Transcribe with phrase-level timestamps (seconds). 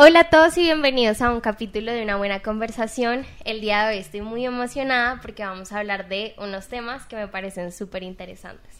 [0.00, 3.26] Hola a todos y bienvenidos a un capítulo de una buena conversación.
[3.44, 7.16] El día de hoy estoy muy emocionada porque vamos a hablar de unos temas que
[7.16, 8.76] me parecen súper interesantes.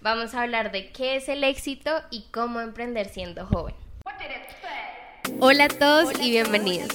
[0.00, 3.74] Vamos a hablar de qué es el éxito y cómo emprender siendo joven.
[5.40, 6.90] Hola a todos y bienvenidos.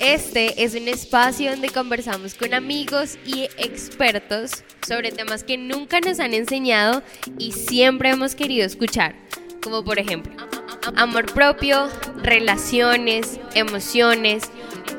[0.00, 6.20] Este es un espacio donde conversamos con amigos y expertos sobre temas que nunca nos
[6.20, 7.02] han enseñado
[7.38, 9.14] y siempre hemos querido escuchar,
[9.62, 10.57] como por ejemplo
[10.96, 11.88] amor propio,
[12.22, 14.50] relaciones, emociones,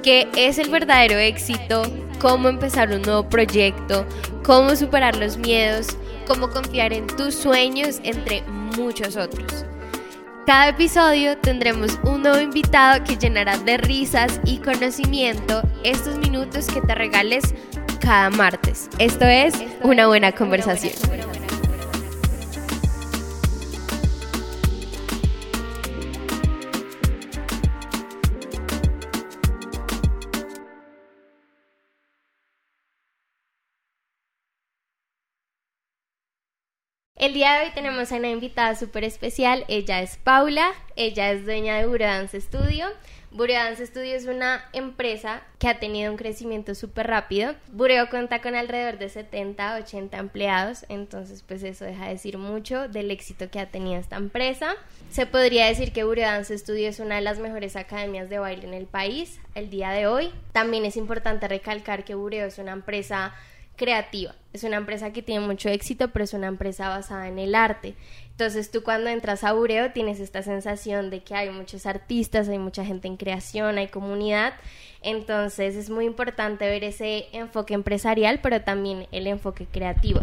[0.04, 1.84] qué es el verdadero éxito,
[2.20, 4.06] cómo empezar un nuevo proyecto,
[4.44, 5.88] cómo superar los miedos,
[6.28, 9.66] cómo confiar en tus sueños, entre muchos otros.
[10.46, 16.82] Cada episodio tendremos un nuevo invitado que llenará de risas y conocimiento estos minutos que
[16.82, 17.54] te regales
[18.00, 18.90] cada martes.
[18.98, 19.54] Esto es
[19.84, 21.39] una buena conversación.
[37.20, 39.66] El día de hoy tenemos a una invitada súper especial.
[39.68, 42.88] Ella es Paula, ella es dueña de Buredance Studio.
[43.32, 47.56] Buredance Studio es una empresa que ha tenido un crecimiento súper rápido.
[47.74, 52.88] Bureo cuenta con alrededor de 70, 80 empleados, entonces pues eso deja de decir mucho
[52.88, 54.78] del éxito que ha tenido esta empresa.
[55.12, 58.74] Se podría decir que Buredance Studio es una de las mejores academias de baile en
[58.74, 60.32] el país el día de hoy.
[60.54, 63.34] También es importante recalcar que Bureo es una empresa
[63.80, 64.36] creativa.
[64.54, 67.96] Es una empresa que tiene mucho éxito, pero es una empresa basada en el arte.
[68.32, 72.60] Entonces tú cuando entras a Bureo tienes esta sensación de que hay muchos artistas, hay
[72.60, 74.54] mucha gente en creación, hay comunidad.
[75.02, 80.22] Entonces es muy importante ver ese enfoque empresarial, pero también el enfoque creativo.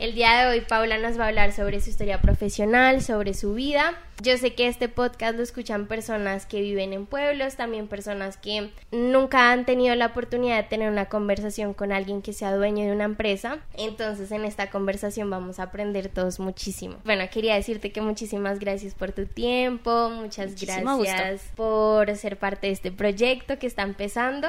[0.00, 3.54] El día de hoy Paula nos va a hablar sobre su historia profesional, sobre su
[3.54, 3.94] vida.
[4.20, 8.70] Yo sé que este podcast lo escuchan personas que viven en pueblos, también personas que
[8.90, 12.92] nunca han tenido la oportunidad de tener una conversación con alguien que sea dueño de
[12.92, 13.58] una empresa.
[13.76, 16.96] Entonces en esta conversación vamos a aprender todos muchísimo.
[17.04, 22.72] Bueno, quería decirte que muchísimas gracias por tu tiempo, muchas gracias por ser parte de
[22.72, 24.48] este proyecto que está empezando.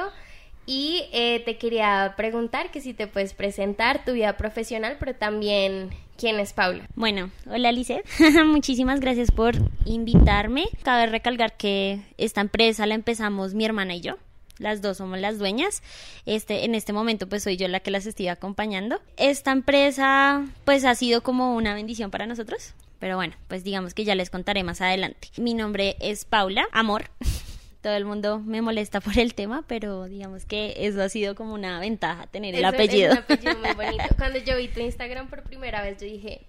[0.66, 5.90] Y eh, te quería preguntar que si te puedes presentar tu vida profesional, pero también
[6.16, 6.88] quién es Paula.
[6.96, 8.04] Bueno, hola Lizeth,
[8.44, 9.54] muchísimas gracias por
[9.84, 10.66] invitarme.
[10.82, 14.16] Cabe recalcar que esta empresa la empezamos mi hermana y yo.
[14.58, 15.82] Las dos somos las dueñas.
[16.24, 19.00] Este, en este momento, pues soy yo la que las estoy acompañando.
[19.18, 22.74] Esta empresa, pues ha sido como una bendición para nosotros.
[22.98, 25.28] Pero bueno, pues digamos que ya les contaré más adelante.
[25.36, 27.10] Mi nombre es Paula, amor.
[27.86, 31.54] todo el mundo me molesta por el tema, pero digamos que eso ha sido como
[31.54, 33.12] una ventaja tener el apellido.
[33.12, 34.04] Es un apellido muy bonito.
[34.18, 36.40] Cuando yo vi tu Instagram por primera vez, yo dije,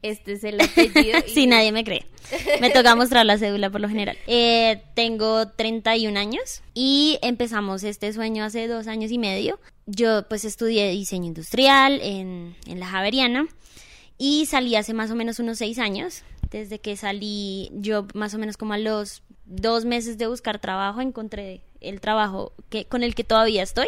[0.00, 1.18] este es el apellido.
[1.26, 1.30] Y...
[1.30, 2.06] sí, nadie me cree.
[2.62, 4.16] Me toca mostrar la cédula por lo general.
[4.26, 9.60] Eh, tengo 31 años y empezamos este sueño hace dos años y medio.
[9.84, 13.46] Yo pues estudié diseño industrial en, en la Javeriana
[14.16, 16.22] y salí hace más o menos unos seis años.
[16.50, 21.00] Desde que salí, yo más o menos como a los dos meses de buscar trabajo
[21.00, 23.86] encontré el trabajo que, con el que todavía estoy,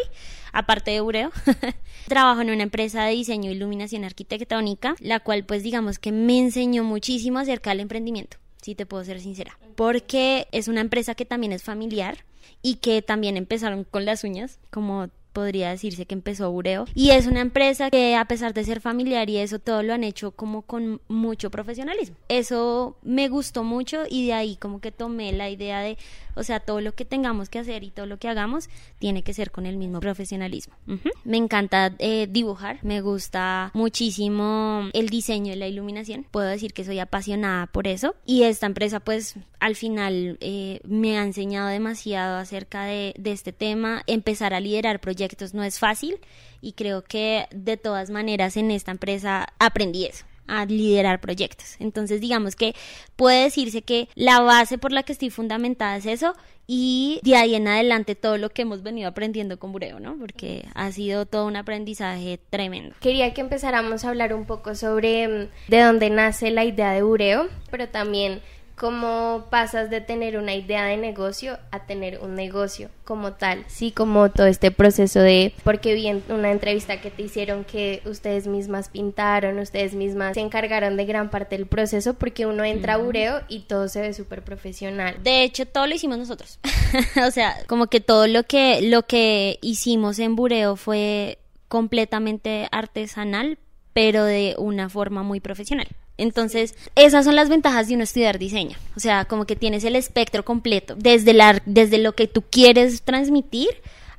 [0.51, 1.31] aparte de Bureo.
[2.07, 6.39] Trabajo en una empresa de diseño e iluminación arquitectónica, la cual pues digamos que me
[6.39, 11.25] enseñó muchísimo acerca del emprendimiento, si te puedo ser sincera, porque es una empresa que
[11.25, 12.25] también es familiar
[12.61, 16.85] y que también empezaron con las uñas, como podría decirse que empezó Bureo.
[16.93, 20.03] Y es una empresa que a pesar de ser familiar y eso todo lo han
[20.03, 22.15] hecho como con mucho profesionalismo.
[22.27, 25.97] Eso me gustó mucho y de ahí como que tomé la idea de,
[26.35, 29.33] o sea, todo lo que tengamos que hacer y todo lo que hagamos tiene que
[29.33, 30.75] ser con el mismo profesionalismo.
[31.23, 36.25] Me encanta eh, dibujar, me gusta muchísimo el diseño y la iluminación.
[36.31, 38.15] Puedo decir que soy apasionada por eso.
[38.25, 43.53] Y esta empresa pues al final eh, me ha enseñado demasiado acerca de, de este
[43.53, 44.03] tema.
[44.07, 45.18] Empezar a liderar proyectos
[45.53, 46.19] no es fácil
[46.61, 51.75] y creo que de todas maneras en esta empresa aprendí eso a liderar proyectos.
[51.79, 52.75] Entonces, digamos que
[53.15, 56.33] puede decirse que la base por la que estoy fundamentada es eso
[56.65, 60.17] y de ahí en adelante todo lo que hemos venido aprendiendo con Bureo, ¿no?
[60.17, 62.95] Porque ha sido todo un aprendizaje tremendo.
[62.99, 67.03] Quería que empezáramos a hablar un poco sobre mm, de dónde nace la idea de
[67.03, 68.41] Bureo, pero también
[68.79, 73.91] cómo pasas de tener una idea de negocio a tener un negocio como tal, sí,
[73.91, 78.47] como todo este proceso de, porque vi en una entrevista que te hicieron que ustedes
[78.47, 82.97] mismas pintaron, ustedes mismas se encargaron de gran parte del proceso porque uno entra a
[82.97, 85.17] Bureo y todo se ve súper profesional.
[85.23, 86.59] De hecho, todo lo hicimos nosotros.
[87.27, 93.57] o sea, como que todo lo que, lo que hicimos en Bureo fue completamente artesanal,
[93.91, 95.87] pero de una forma muy profesional.
[96.19, 98.77] Entonces, esas son las ventajas de uno estudiar diseño.
[98.95, 103.01] O sea, como que tienes el espectro completo, desde, la, desde lo que tú quieres
[103.01, 103.69] transmitir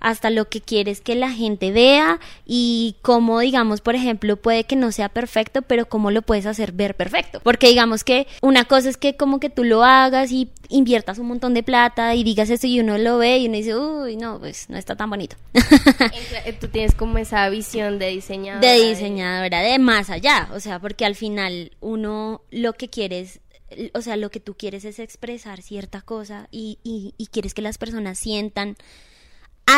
[0.00, 4.76] hasta lo que quieres que la gente vea y cómo, digamos, por ejemplo, puede que
[4.76, 7.40] no sea perfecto, pero cómo lo puedes hacer ver perfecto.
[7.40, 11.28] Porque digamos que una cosa es que como que tú lo hagas y inviertas un
[11.28, 14.38] montón de plata y digas esto y uno lo ve y uno dice, uy, no,
[14.38, 15.36] pues no está tan bonito.
[16.60, 18.66] tú tienes como esa visión de diseñadora.
[18.66, 23.40] De diseñadora, de más allá, o sea, porque al final uno lo que quiere es
[23.94, 27.62] o sea, lo que tú quieres es expresar cierta cosa y, y, y quieres que
[27.62, 28.76] las personas sientan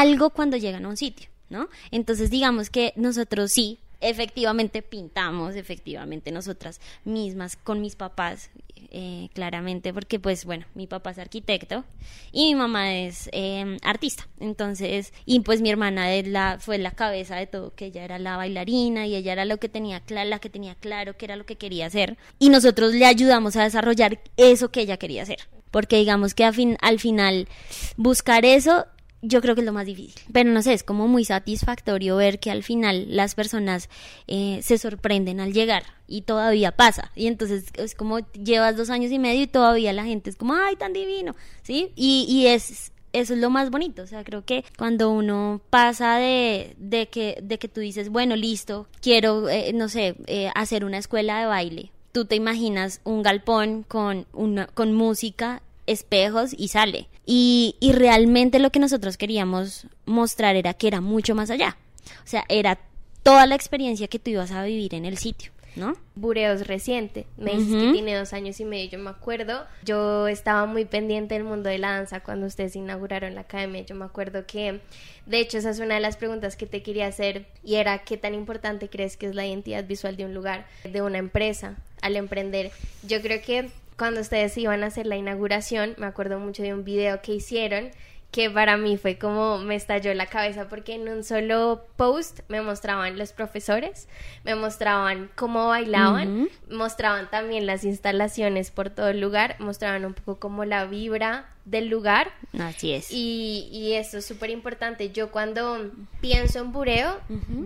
[0.01, 1.69] algo cuando llegan a un sitio, ¿no?
[1.91, 8.51] Entonces digamos que nosotros sí, efectivamente pintamos, efectivamente nosotras mismas con mis papás,
[8.95, 11.85] eh, claramente, porque pues bueno, mi papá es arquitecto
[12.31, 16.91] y mi mamá es em, artista, entonces, y pues mi hermana es la, fue la
[16.91, 20.39] cabeza de todo, que ella era la bailarina y ella era lo que tenía la
[20.41, 24.21] que tenía claro que era lo que quería hacer, y nosotros le ayudamos a desarrollar
[24.37, 25.39] eso que ella quería hacer.
[25.71, 27.49] Porque digamos que al final
[27.97, 28.85] buscar eso
[29.23, 30.21] yo creo que es lo más difícil.
[30.33, 33.89] Pero no sé, es como muy satisfactorio ver que al final las personas
[34.27, 37.13] eh, se sorprenden al llegar y todavía pasa.
[37.15, 40.55] Y entonces es como llevas dos años y medio y todavía la gente es como,
[40.55, 41.93] ay, tan divino, ¿sí?
[41.95, 44.03] Y, y es, eso es lo más bonito.
[44.03, 48.35] O sea, creo que cuando uno pasa de, de, que, de que tú dices, bueno,
[48.35, 51.93] listo, quiero, eh, no sé, eh, hacer una escuela de baile.
[52.11, 57.09] Tú te imaginas un galpón con, una, con música espejos y sale.
[57.27, 61.77] Y, y realmente lo que nosotros queríamos mostrar era que era mucho más allá.
[62.25, 62.79] O sea, era
[63.23, 65.53] toda la experiencia que tú ibas a vivir en el sitio.
[65.77, 65.97] ¿no?
[66.15, 70.67] Bureos reciente, me dices que tiene dos años y medio, yo me acuerdo, yo estaba
[70.67, 74.45] muy pendiente del mundo de la danza cuando ustedes inauguraron la academia, yo me acuerdo
[74.47, 74.81] que,
[75.25, 78.19] de hecho, esa es una de las preguntas que te quería hacer y era qué
[78.19, 82.17] tan importante crees que es la identidad visual de un lugar, de una empresa, al
[82.17, 82.71] emprender.
[83.07, 83.71] Yo creo que
[84.03, 87.93] cuando ustedes iban a hacer la inauguración, me acuerdo mucho de un video que hicieron
[88.33, 92.61] que para mí fue como me estalló la cabeza porque en un solo post me
[92.63, 94.09] mostraban los profesores,
[94.43, 100.41] me mostraban cómo bailaban, mostraban también las instalaciones por todo el lugar, mostraban un poco
[100.41, 102.33] como la vibra del lugar.
[102.59, 103.07] Así es.
[103.13, 105.13] Y, y eso es súper importante.
[105.13, 107.21] Yo cuando pienso en bureo,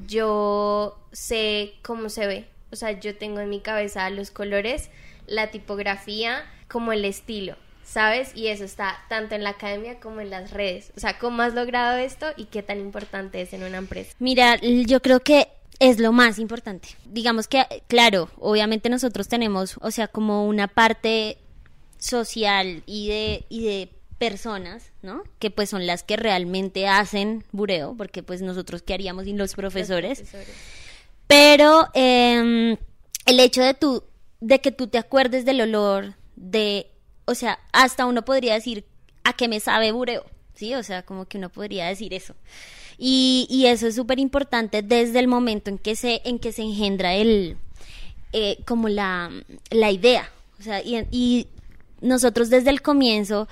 [0.06, 2.56] yo sé cómo se ve.
[2.72, 4.90] O sea, yo tengo en mi cabeza los colores
[5.26, 8.34] la tipografía como el estilo, ¿sabes?
[8.34, 10.92] Y eso está tanto en la academia como en las redes.
[10.96, 14.12] O sea, ¿cómo has logrado esto y qué tan importante es en una empresa?
[14.18, 15.48] Mira, yo creo que
[15.78, 16.88] es lo más importante.
[17.04, 21.38] Digamos que, claro, obviamente nosotros tenemos, o sea, como una parte
[21.98, 25.22] social y de, y de personas, ¿no?
[25.38, 29.54] Que pues son las que realmente hacen bureo, porque pues nosotros qué haríamos sin los
[29.54, 30.24] profesores.
[31.26, 32.76] Pero eh,
[33.26, 34.02] el hecho de tú
[34.40, 36.90] de que tú te acuerdes del olor, de,
[37.25, 38.84] o sea, hasta uno podría decir
[39.25, 40.25] a qué me sabe bureo,
[40.55, 40.75] ¿sí?
[40.75, 42.34] O sea, como que uno podría decir eso.
[42.99, 46.62] Y, y eso es súper importante desde el momento en que se, en que se
[46.62, 47.56] engendra el,
[48.32, 49.31] eh, como la,
[49.70, 50.31] la idea.
[50.58, 51.49] O sea, y,
[52.02, 53.49] nosotros desde el comienzo,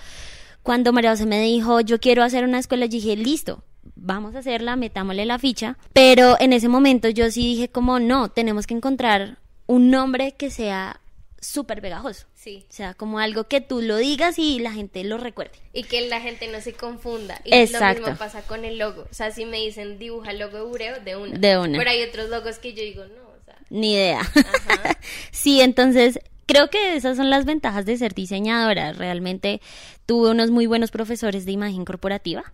[0.62, 3.64] cuando María José me dijo, yo quiero hacer una escuela, dije, listo,
[3.94, 5.76] vamos a hacerla, metámosle la ficha.
[5.92, 10.50] Pero en ese momento yo sí dije como, no, tenemos que encontrar un nombre que
[10.50, 11.00] sea
[11.40, 12.26] súper pegajoso.
[12.34, 12.66] Sí.
[12.68, 15.58] O sea, como algo que tú lo digas y la gente lo recuerde.
[15.72, 17.40] Y que la gente no se confunda.
[17.44, 18.00] Y Exacto.
[18.00, 19.06] lo mismo pasa con el logo.
[19.10, 21.38] O sea, si me dicen dibuja el logo de Bureo, de una.
[21.38, 21.78] De una.
[21.78, 23.56] Pero hay otros logos que yo digo, no, o sea.
[23.70, 24.20] Ni idea.
[25.30, 28.92] sí, entonces creo que esas son las ventajas de ser diseñadora.
[28.92, 29.60] Realmente
[30.06, 32.52] tuve unos muy buenos profesores de imagen corporativa.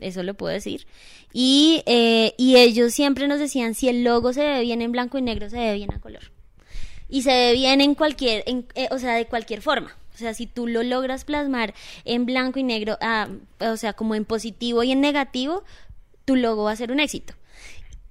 [0.00, 0.86] Eso lo puedo decir.
[1.32, 5.18] Y, eh, y ellos siempre nos decían, si el logo se ve bien en blanco
[5.18, 6.30] y negro, se ve bien a color
[7.08, 9.96] y se ve bien en cualquier, en, eh, o sea, de cualquier forma.
[10.14, 11.74] O sea, si tú lo logras plasmar
[12.04, 13.28] en blanco y negro, ah,
[13.60, 15.64] o sea, como en positivo y en negativo,
[16.24, 17.34] tu logo va a ser un éxito.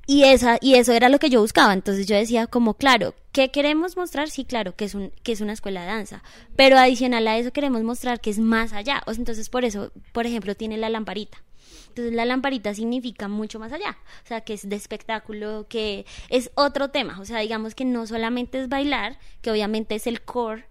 [0.06, 1.74] Y, esa, y eso era lo que yo buscaba.
[1.74, 4.30] Entonces yo decía como, claro, ¿qué queremos mostrar?
[4.30, 6.24] Sí, claro, que es, un, que es una escuela de danza.
[6.58, 9.02] Pero adicional a eso queremos mostrar que es más allá.
[9.06, 11.42] O sea, entonces por eso, por ejemplo, tiene la lamparita.
[11.90, 16.52] Entonces la lamparita significa mucho más allá, o sea, que es de espectáculo, que es
[16.56, 20.66] otro tema, o sea, digamos que no solamente es bailar, que obviamente es el core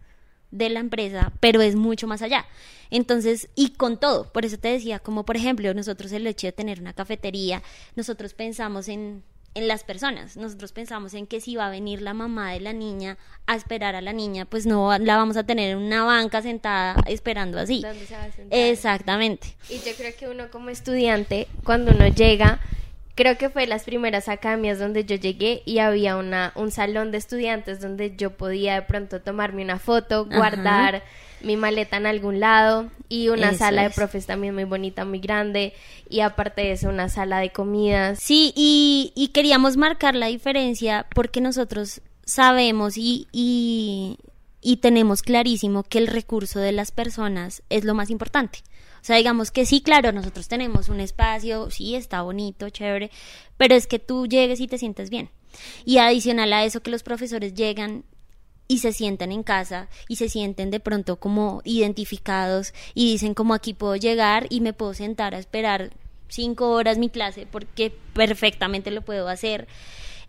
[0.50, 2.46] de la empresa, pero es mucho más allá.
[2.90, 6.52] Entonces, y con todo, por eso te decía, como por ejemplo, nosotros el hecho de
[6.52, 7.62] tener una cafetería,
[7.96, 9.22] nosotros pensamos en
[9.54, 10.36] en las personas.
[10.36, 13.94] Nosotros pensamos en que si va a venir la mamá de la niña a esperar
[13.94, 17.82] a la niña, pues no la vamos a tener en una banca sentada esperando así.
[17.82, 18.30] ¿Dónde se va a
[18.68, 19.54] Exactamente.
[19.68, 22.60] Y yo creo que uno como estudiante, cuando uno llega,
[23.14, 27.18] creo que fue las primeras academias donde yo llegué y había una, un salón de
[27.18, 31.02] estudiantes donde yo podía de pronto tomarme una foto, guardar
[31.44, 35.74] mi maleta en algún lado y una sala de profes también muy bonita, muy grande
[36.08, 38.18] y aparte de eso una sala de comidas.
[38.20, 44.18] Sí, y, y queríamos marcar la diferencia porque nosotros sabemos y, y,
[44.60, 48.60] y tenemos clarísimo que el recurso de las personas es lo más importante.
[49.02, 53.10] O sea, digamos que sí, claro, nosotros tenemos un espacio, sí, está bonito, chévere,
[53.56, 55.28] pero es que tú llegues y te sientes bien.
[55.84, 58.04] Y adicional a eso que los profesores llegan
[58.68, 63.54] y se sienten en casa y se sienten de pronto como identificados y dicen como
[63.54, 65.90] aquí puedo llegar y me puedo sentar a esperar
[66.28, 69.68] cinco horas mi clase porque perfectamente lo puedo hacer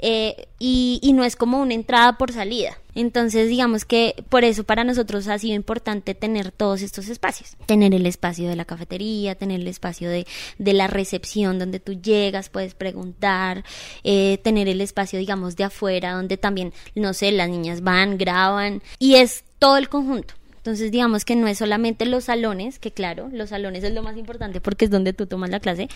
[0.05, 2.77] eh, y, y, no es como una entrada por salida.
[2.93, 7.55] Entonces, digamos que por eso para nosotros ha sido importante tener todos estos espacios.
[7.67, 11.93] Tener el espacio de la cafetería, tener el espacio de, de la recepción donde tú
[11.93, 13.63] llegas, puedes preguntar,
[14.03, 18.81] eh, tener el espacio, digamos, de afuera donde también, no sé, las niñas van, graban
[18.99, 20.33] y es todo el conjunto.
[20.57, 24.17] Entonces, digamos que no es solamente los salones, que claro, los salones es lo más
[24.17, 25.87] importante porque es donde tú tomas la clase,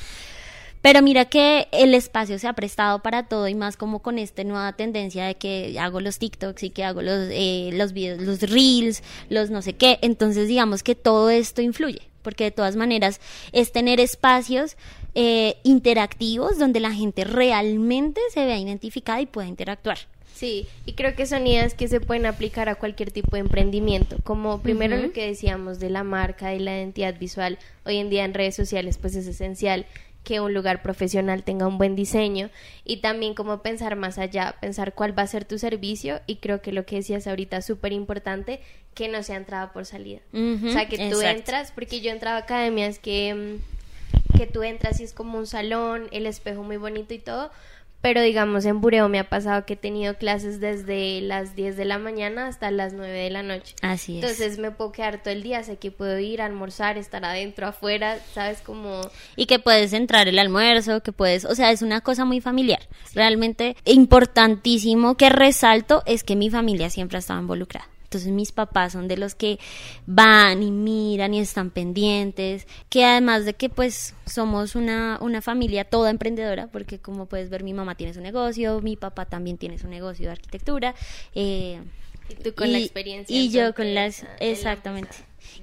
[0.81, 4.43] pero mira que el espacio se ha prestado para todo y más como con esta
[4.43, 8.41] nueva tendencia de que hago los TikToks y que hago los, eh, los videos, los
[8.41, 9.99] reels, los no sé qué.
[10.01, 13.19] Entonces digamos que todo esto influye, porque de todas maneras
[13.51, 14.77] es tener espacios
[15.15, 19.97] eh, interactivos donde la gente realmente se vea identificada y pueda interactuar.
[20.37, 24.17] Sí, y creo que son ideas que se pueden aplicar a cualquier tipo de emprendimiento,
[24.23, 27.57] como primero lo que decíamos de la marca, y la identidad visual,
[27.87, 29.87] hoy en día en redes sociales pues es esencial
[30.23, 32.49] que un lugar profesional tenga un buen diseño
[32.83, 36.61] y también como pensar más allá, pensar cuál va a ser tu servicio y creo
[36.61, 38.59] que lo que decías ahorita es súper importante,
[38.93, 40.19] que no sea entrada por salida.
[40.33, 44.63] o sea, que tú entras, porque yo he entrado a academias que, mm, que tú
[44.63, 47.51] entras y es como un salón, el espejo muy bonito y todo,
[48.01, 51.85] pero digamos en Bureo me ha pasado que he tenido clases desde las 10 de
[51.85, 53.75] la mañana hasta las 9 de la noche.
[53.81, 54.23] Así es.
[54.23, 57.67] Entonces me puedo quedar todo el día, sé que puedo ir a almorzar, estar adentro,
[57.67, 58.61] afuera, ¿sabes?
[58.61, 59.01] Como...
[59.35, 62.87] Y que puedes entrar el almuerzo, que puedes, o sea, es una cosa muy familiar.
[63.13, 67.87] Realmente importantísimo que resalto es que mi familia siempre ha estado involucrada.
[68.07, 69.59] Entonces mis papás son de los que
[70.05, 75.83] van y miran y están pendientes, que además de que pues somos una, una familia
[75.83, 79.77] toda emprendedora, porque como puedes ver mi mamá tiene su negocio, mi papá también tiene
[79.77, 80.95] su negocio de arquitectura.
[81.35, 81.81] Eh,
[82.29, 83.35] y tú con la experiencia.
[83.35, 84.25] Y yo con las...
[84.39, 85.09] Exactamente.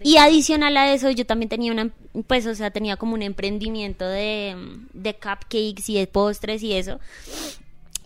[0.02, 1.90] Y adicional a eso, yo también tenía una,
[2.26, 4.54] pues, o sea, tenía como un emprendimiento de,
[4.92, 7.00] de cupcakes y de postres y eso.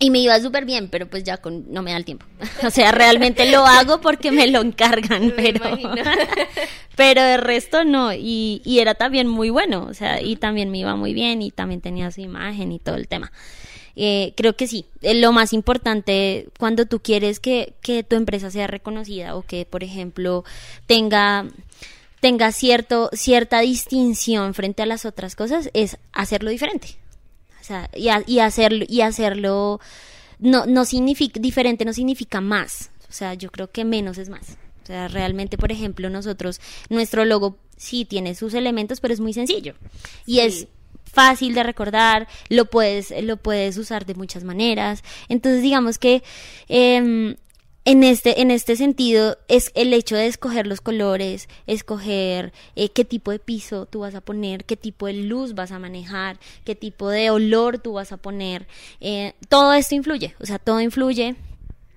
[0.01, 2.25] Y me iba súper bien, pero pues ya con, no me da el tiempo.
[2.65, 5.61] O sea, realmente lo hago porque me lo encargan, pero,
[6.95, 8.13] pero de resto no.
[8.13, 11.51] Y, y era también muy bueno, o sea, y también me iba muy bien y
[11.51, 13.31] también tenía su imagen y todo el tema.
[14.01, 18.49] Eh, creo que sí, eh, lo más importante cuando tú quieres que, que tu empresa
[18.49, 20.45] sea reconocida o que, por ejemplo,
[20.85, 21.45] tenga
[22.21, 26.97] tenga cierto, cierta distinción frente a las otras cosas es hacerlo diferente
[27.95, 29.79] y, y, hacerlo, y hacerlo
[30.39, 32.91] no, no significa, diferente no significa más.
[33.09, 34.57] O sea, yo creo que menos es más.
[34.83, 39.33] O sea, realmente, por ejemplo, nosotros, nuestro logo sí tiene sus elementos, pero es muy
[39.33, 39.75] sencillo.
[40.25, 40.67] Y es
[41.03, 45.03] fácil de recordar, lo puedes, lo puedes usar de muchas maneras.
[45.27, 46.23] Entonces, digamos que
[46.69, 47.35] eh,
[47.85, 53.05] en este, en este sentido es el hecho de escoger los colores, escoger eh, qué
[53.05, 56.75] tipo de piso tú vas a poner, qué tipo de luz vas a manejar, qué
[56.75, 58.67] tipo de olor tú vas a poner.
[58.99, 61.35] Eh, todo esto influye, o sea, todo influye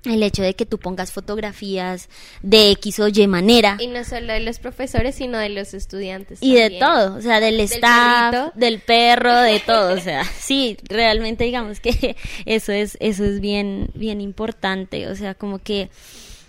[0.04, 2.08] el hecho de que tú pongas fotografías
[2.42, 3.76] de X o Y manera.
[3.80, 6.38] Y no solo de los profesores, sino de los estudiantes.
[6.42, 11.44] Y de todo, o sea, del, staff, del perro, de todo, o sea, sí, realmente
[11.44, 12.16] digamos que
[12.46, 15.90] eso es, eso es bien, bien importante, o sea, como que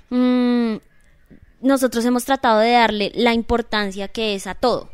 [0.10, 0.78] mm,
[1.62, 4.92] nosotros hemos tratado de darle la importancia que es a todo.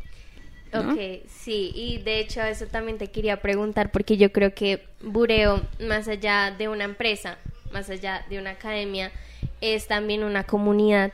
[0.71, 5.63] Ok, sí, y de hecho eso también te quería preguntar porque yo creo que Bureo,
[5.79, 7.39] más allá de una empresa,
[7.71, 9.11] más allá de una academia,
[9.61, 11.11] es también una comunidad,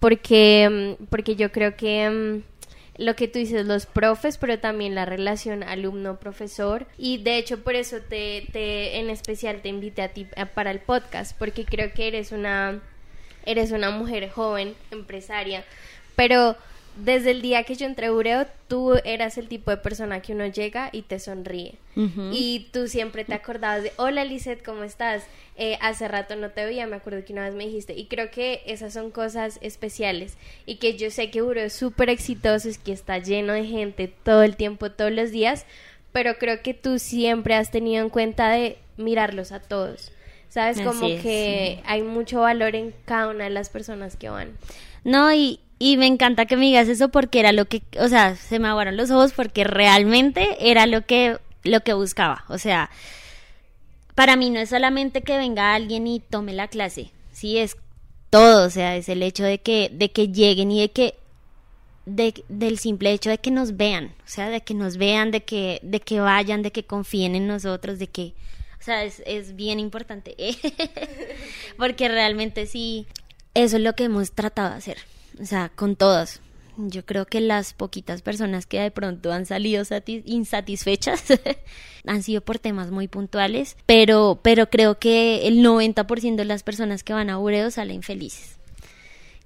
[0.00, 2.56] porque, mm, porque yo creo que mm,
[2.98, 6.86] lo que tú dices, los profes, pero también la relación alumno-profesor.
[6.96, 10.80] Y de hecho, por eso te, te, en especial te invité a ti para el
[10.80, 12.80] podcast, porque creo que eres una,
[13.44, 15.64] eres una mujer joven, empresaria,
[16.14, 16.56] pero
[16.96, 20.32] desde el día que yo entré a Ureo, tú eras el tipo de persona que
[20.32, 21.74] uno llega y te sonríe.
[22.32, 25.24] Y tú siempre te acordabas de, hola Lizeth, ¿cómo estás?
[25.56, 27.94] Eh, hace rato no te veía, me acuerdo que una vez me dijiste.
[27.94, 30.36] Y creo que esas son cosas especiales.
[30.66, 34.08] Y que yo sé que Ureo es súper exitoso, es que está lleno de gente
[34.08, 35.64] todo el tiempo, todos los días.
[36.12, 40.12] pero creo que tú siempre has tenido en cuenta de mirarlos a todos.
[40.48, 44.56] Sabes, como es, que hay mucho valor en cada una de las personas que van.
[45.04, 48.36] No, y, y me encanta que me digas eso porque era lo que, o sea,
[48.36, 52.44] se me aguaron los ojos porque realmente era lo que, lo que buscaba.
[52.48, 52.90] O sea,
[54.14, 57.76] para mí no es solamente que venga alguien y tome la clase, sí, es
[58.30, 61.14] todo, o sea, es el hecho de que, de que lleguen y de que
[62.06, 65.42] de, del simple hecho de que nos vean, o sea, de que nos vean, de
[65.42, 68.32] que, de que vayan, de que confíen en nosotros, de que,
[68.80, 70.34] o sea, es, es bien importante,
[71.76, 73.06] porque realmente sí,
[73.54, 74.98] eso es lo que hemos tratado de hacer,
[75.40, 76.40] o sea, con todos.
[76.78, 81.24] Yo creo que las poquitas personas que de pronto han salido satis- insatisfechas
[82.06, 87.02] han sido por temas muy puntuales, pero, pero creo que el 90% de las personas
[87.02, 88.56] que van a Bureo salen felices.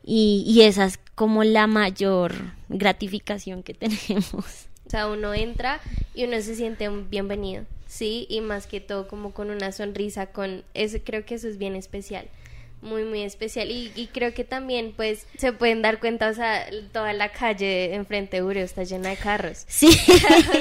[0.03, 2.33] Y, y esa es como la mayor
[2.69, 4.35] gratificación que tenemos.
[4.87, 5.81] O sea, uno entra
[6.15, 8.27] y uno se siente un bienvenido, ¿sí?
[8.29, 11.77] Y más que todo como con una sonrisa, con eso creo que eso es bien
[11.77, 12.27] especial,
[12.83, 13.71] muy, muy especial.
[13.71, 17.95] Y, y creo que también, pues, se pueden dar cuenta, o sea, toda la calle
[17.95, 19.65] enfrente de Bureo está llena de carros.
[19.67, 19.91] Sí,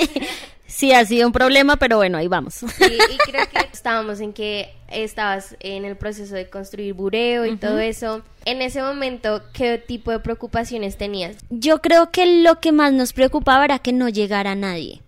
[0.68, 2.56] sí ha sido un problema, pero bueno, ahí vamos.
[2.56, 7.58] Sí, y creo que estábamos en que estabas en el proceso de construir bureo y
[7.58, 8.22] todo eso.
[8.46, 11.38] En ese momento, ¿qué tipo de preocupaciones tenías?
[11.50, 15.02] Yo creo que lo que más nos preocupaba era que no llegara nadie.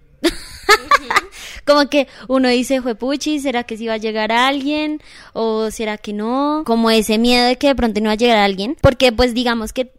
[1.66, 5.02] Como que uno dice, juepuchi, ¿será que sí va a llegar alguien?
[5.34, 6.64] ¿O será que no?
[6.66, 8.78] Como ese miedo de que de pronto no va a llegar alguien.
[8.82, 9.92] Porque pues digamos que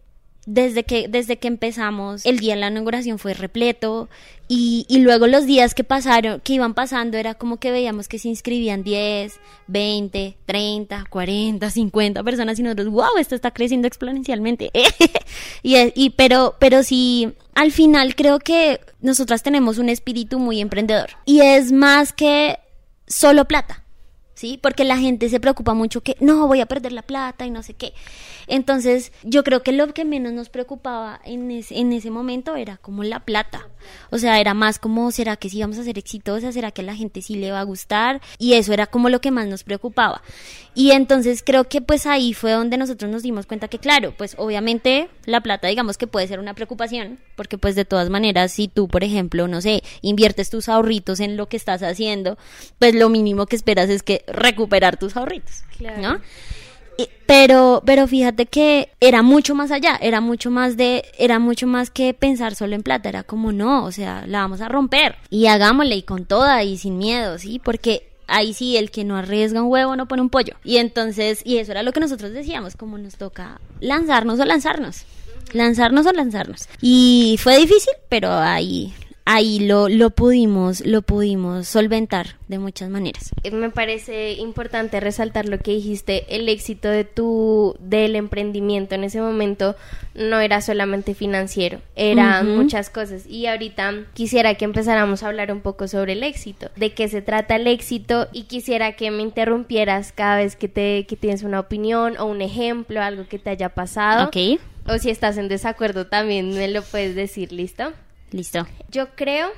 [0.44, 4.08] desde que, desde que empezamos, el día de la inauguración fue repleto
[4.48, 8.18] y, y luego los días que pasaron, que iban pasando, era como que veíamos que
[8.18, 9.38] se inscribían 10,
[9.68, 14.70] 20, 30, 40, 50 personas y nosotros, wow, esto está creciendo exponencialmente.
[15.62, 21.10] y, y, pero, pero sí, al final creo que nosotras tenemos un espíritu muy emprendedor
[21.24, 22.58] y es más que
[23.06, 23.81] solo plata.
[24.42, 24.58] ¿Sí?
[24.60, 27.62] Porque la gente se preocupa mucho que no, voy a perder la plata y no
[27.62, 27.92] sé qué.
[28.48, 32.76] Entonces, yo creo que lo que menos nos preocupaba en ese, en ese momento era
[32.76, 33.68] como la plata.
[34.10, 36.54] O sea, era más como, ¿será que sí vamos a ser exitosas?
[36.54, 38.20] ¿Será que a la gente sí le va a gustar?
[38.38, 40.22] Y eso era como lo que más nos preocupaba.
[40.74, 44.34] Y entonces creo que pues ahí fue donde nosotros nos dimos cuenta que claro, pues
[44.38, 48.68] obviamente la plata digamos que puede ser una preocupación, porque pues de todas maneras si
[48.68, 52.38] tú, por ejemplo, no sé, inviertes tus ahorritos en lo que estás haciendo,
[52.78, 56.00] pues lo mínimo que esperas es que recuperar tus ahorritos, Claro.
[56.02, 56.20] ¿no?
[56.98, 61.66] Y- pero pero fíjate que era mucho más allá era mucho más de era mucho
[61.66, 65.16] más que pensar solo en plata era como no o sea la vamos a romper.
[65.30, 69.16] Y hagámosle y con toda y sin miedo sí porque ahí sí el que no
[69.16, 70.54] arriesga un huevo no pone un pollo.
[70.64, 75.04] Y entonces y eso era lo que nosotros decíamos como nos toca lanzarnos o lanzarnos.
[75.54, 76.68] Lanzarnos o lanzarnos.
[76.82, 78.92] Y fue difícil pero ahí
[79.24, 85.58] ahí lo lo pudimos lo pudimos solventar de muchas maneras Me parece importante resaltar lo
[85.58, 89.76] que dijiste, el éxito de tu del emprendimiento en ese momento
[90.14, 95.60] no era solamente financiero, eran muchas cosas y ahorita quisiera que empezáramos a hablar un
[95.60, 100.12] poco sobre el éxito, de qué se trata el éxito y quisiera que me interrumpieras
[100.12, 103.70] cada vez que te que tienes una opinión o un ejemplo, algo que te haya
[103.70, 104.28] pasado.
[104.28, 107.92] ok O si estás en desacuerdo también me lo puedes decir, ¿listo?
[108.32, 109.50] Listo Yo creo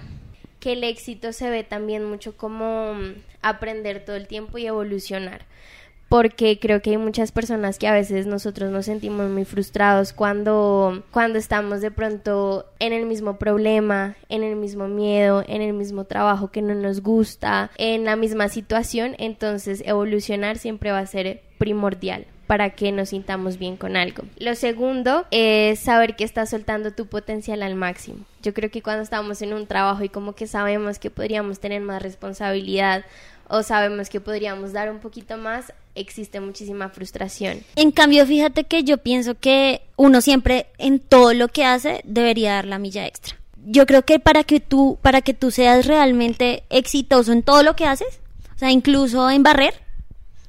[0.61, 5.45] que el éxito se ve también mucho como mm, aprender todo el tiempo y evolucionar.
[6.09, 11.03] Porque creo que hay muchas personas que a veces nosotros nos sentimos muy frustrados cuando,
[11.11, 16.05] cuando estamos de pronto en el mismo problema, en el mismo miedo, en el mismo
[16.05, 19.17] trabajo que no nos gusta, en la misma situación.
[19.19, 24.25] Entonces evolucionar siempre va a ser primordial para que nos sintamos bien con algo.
[24.39, 28.25] Lo segundo es saber que estás soltando tu potencial al máximo.
[28.43, 31.81] Yo creo que cuando estamos en un trabajo y como que sabemos que podríamos tener
[31.81, 33.05] más responsabilidad
[33.49, 37.63] o sabemos que podríamos dar un poquito más, existe muchísima frustración.
[37.77, 42.55] En cambio, fíjate que yo pienso que uno siempre en todo lo que hace debería
[42.55, 43.37] dar la milla extra.
[43.67, 47.77] Yo creo que para que tú, para que tú seas realmente exitoso en todo lo
[47.77, 48.21] que haces,
[48.55, 49.75] o sea, incluso en barrer,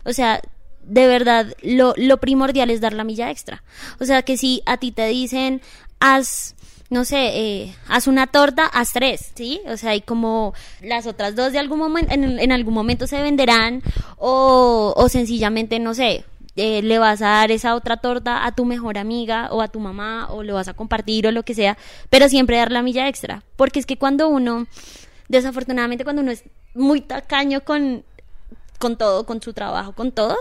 [0.03, 0.41] o sea,
[0.87, 3.63] de verdad, lo, lo primordial es dar la milla extra.
[3.99, 5.61] O sea, que si a ti te dicen,
[5.99, 6.55] haz,
[6.89, 9.61] no sé, eh, haz una torta, haz tres, ¿sí?
[9.67, 13.81] O sea, y como las otras dos de algún momento, en, algún momento se venderán,
[14.17, 16.23] o, o sencillamente, no sé,
[16.55, 19.81] eh, le vas a dar esa otra torta a tu mejor amiga o a tu
[19.81, 21.77] mamá o lo vas a compartir o lo que sea,
[22.09, 24.65] pero siempre dar la milla extra, porque es que cuando uno,
[25.27, 28.05] desafortunadamente cuando uno es muy tacaño con,
[28.79, 30.37] con todo, con su trabajo, con todo,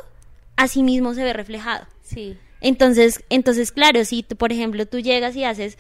[0.57, 1.87] así mismo se ve reflejado.
[2.03, 2.37] Sí.
[2.61, 5.79] Entonces, entonces claro, si tú, por ejemplo tú llegas y haces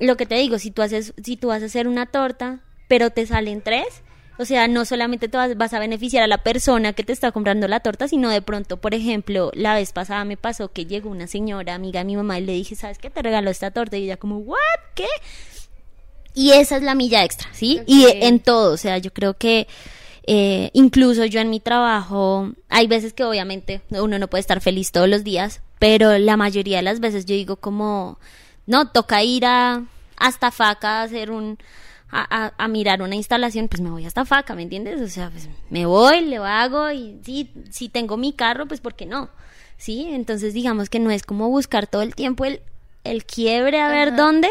[0.00, 3.10] lo que te digo, si tú haces, si tú vas a hacer una torta, pero
[3.10, 4.02] te salen tres,
[4.38, 7.30] O sea, no solamente te vas, vas, a beneficiar a la persona que te está
[7.30, 11.10] comprando la torta, sino de pronto, por ejemplo, la vez pasada me pasó que llegó
[11.10, 13.10] una señora, amiga de mi mamá, y le dije, ¿sabes qué?
[13.10, 13.98] Te regaló esta torta.
[13.98, 14.56] Y ella como, ¿what?
[14.94, 15.06] ¿Qué?
[16.34, 17.80] Y esa es la milla extra, ¿sí?
[17.86, 19.68] Y en todo, o sea, yo creo que
[20.24, 24.92] eh, incluso yo en mi trabajo, hay veces que obviamente uno no puede estar feliz
[24.92, 28.18] todos los días, pero la mayoría de las veces yo digo como,
[28.66, 29.84] no, toca ir a
[30.16, 31.58] hasta Faca a hacer un,
[32.10, 35.00] a, a, mirar una instalación, pues me voy hasta Faca, ¿me entiendes?
[35.00, 38.94] O sea, pues me voy, le hago y sí, si tengo mi carro, pues ¿por
[38.94, 39.30] qué no?
[39.78, 42.60] Sí, entonces digamos que no es como buscar todo el tiempo el,
[43.04, 44.48] el quiebre a ver dónde,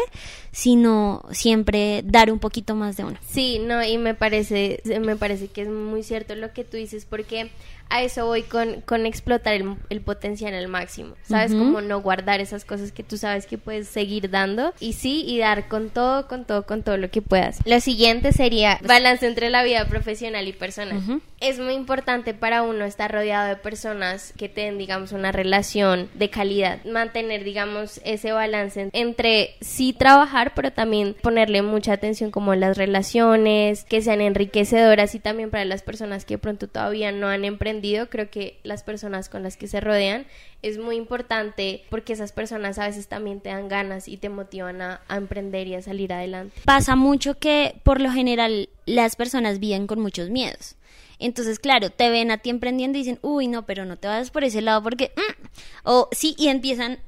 [0.52, 3.18] sino siempre dar un poquito más de uno.
[3.28, 7.06] Sí, no, y me parece, me parece que es muy cierto lo que tú dices,
[7.08, 7.50] porque
[7.90, 11.52] a eso voy con, con explotar el, potencial al máximo, ¿sabes?
[11.52, 15.38] Como no guardar esas cosas que tú sabes que puedes seguir dando y sí, y
[15.38, 17.58] dar con todo, con todo, con todo lo que puedas.
[17.66, 21.20] Lo siguiente sería balance entre la vida profesional y personal.
[21.40, 26.30] Es muy importante para uno estar rodeado de personas que tengan, digamos, una relación de
[26.30, 32.76] calidad, mantener, digamos, ese balance entre sí trabajar, pero también ponerle mucha atención como las
[32.76, 38.08] relaciones, que sean enriquecedoras y también para las personas que pronto todavía no han emprendido
[38.08, 40.26] creo que las personas con las que se rodean
[40.62, 44.82] es muy importante porque esas personas a veces también te dan ganas y te motivan
[44.82, 46.60] a, emprender y a salir adelante.
[46.64, 50.76] Pasa mucho que por lo general las personas viven con muchos miedos.
[51.18, 54.30] Entonces, claro, te ven a ti emprendiendo y dicen, uy, no, pero no te vayas
[54.30, 55.12] por ese lado porque...
[55.16, 55.46] Mm",
[55.84, 56.98] o sí, y empiezan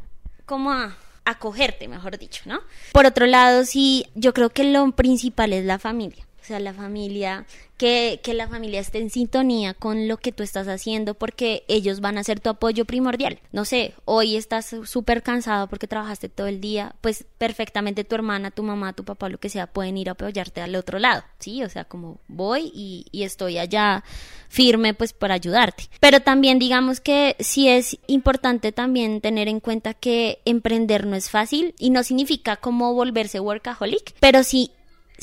[0.45, 2.61] como a acogerte, mejor dicho, ¿no?
[2.93, 6.27] Por otro lado, sí, yo creo que lo principal es la familia.
[6.43, 10.43] O sea, la familia, que, que, la familia esté en sintonía con lo que tú
[10.43, 13.39] estas haciendo porque ellos van a ser tu apoyo primordial.
[13.53, 18.51] No sé, hoy estás súper cansado porque trabajaste todo el día, pues perfectamente tu hermana,
[18.51, 21.63] tu mamá, tu papá, lo que sea, pueden ir a apoyarte al otro lado, ¿sí?
[21.63, 24.03] O sea, como voy y, y estoy allá
[24.49, 25.85] firme pues para ayudarte.
[26.01, 31.31] Pero también digamos que sí es importante también tener en cuenta que emprender no es
[31.31, 34.73] fácil y no significa como volverse workaholic, pero sí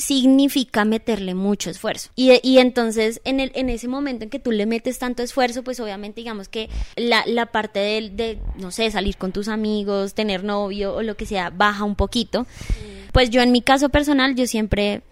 [0.00, 2.10] significa meterle mucho esfuerzo.
[2.16, 5.62] Y, y entonces, en, el, en ese momento en que tú le metes tanto esfuerzo,
[5.62, 10.14] pues obviamente digamos que la, la parte de, de, no sé, salir con tus amigos,
[10.14, 12.46] tener novio o lo que sea, baja un poquito.
[13.12, 15.02] Pues yo en mi caso personal, yo siempre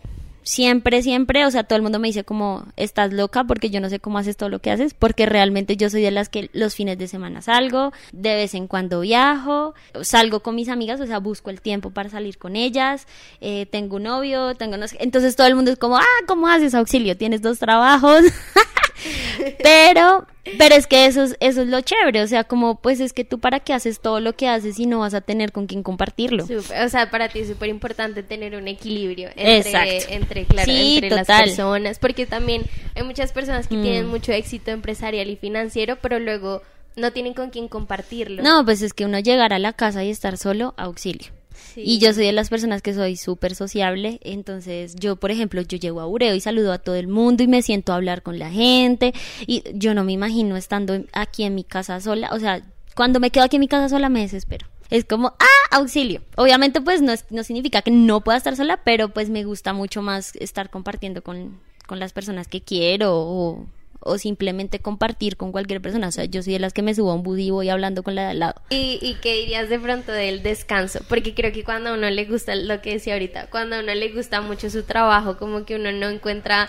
[0.49, 3.91] siempre, siempre, o sea, todo el mundo me dice como, estás loca porque yo no
[3.91, 6.75] sé cómo haces todo lo que haces, porque realmente yo soy de las que los
[6.75, 11.19] fines de semana salgo, de vez en cuando viajo, salgo con mis amigas, o sea,
[11.19, 13.07] busco el tiempo para salir con ellas,
[13.43, 16.75] eh, tengo un novio, tengo no entonces todo el mundo es como, ah, ¿cómo haces
[16.75, 17.15] auxilio?
[17.15, 18.23] ¿Tienes dos trabajos?
[19.63, 20.27] pero,
[20.59, 23.25] pero es que eso es, eso es lo chévere, o sea, como pues es que
[23.25, 25.83] tú para qué haces todo lo que haces y no vas a tener con quién
[25.83, 26.45] compartirlo.
[26.45, 31.27] o sea, para ti es súper importante tener un equilibrio entre, entre, claro, entre las
[31.27, 32.63] personas, porque también
[32.95, 34.11] hay muchas personas que tienen mm.
[34.11, 36.63] mucho éxito empresarial y financiero, pero luego
[36.97, 38.43] no tienen con quién compartirlo.
[38.43, 41.38] No, pues es que uno llegar a la casa y estar solo, auxilio.
[41.77, 45.79] Y yo soy de las personas que soy súper sociable, entonces yo, por ejemplo, yo
[45.79, 48.39] llego a Ureo y saludo a todo el mundo y me siento a hablar con
[48.39, 49.15] la gente
[49.47, 52.63] y yo no me imagino estando aquí en mi casa sola, o sea,
[52.95, 54.67] cuando me quedo aquí en mi casa sola me desespero.
[54.91, 56.23] Es como, ah, auxilio.
[56.37, 60.03] Obviamente pues no, no significa que no pueda estar sola, pero pues me gusta mucho
[60.03, 63.67] más estar compartiendo con, con las personas que quiero o
[64.01, 66.09] o simplemente compartir con cualquier persona.
[66.09, 68.03] O sea, yo soy de las que me subo a un bus y voy hablando
[68.03, 68.55] con la de al lado.
[68.71, 71.01] ¿Y, ¿Y qué dirías de pronto del descanso?
[71.09, 73.95] Porque creo que cuando a uno le gusta, lo que decía ahorita, cuando a uno
[73.95, 76.69] le gusta mucho su trabajo, como que uno no encuentra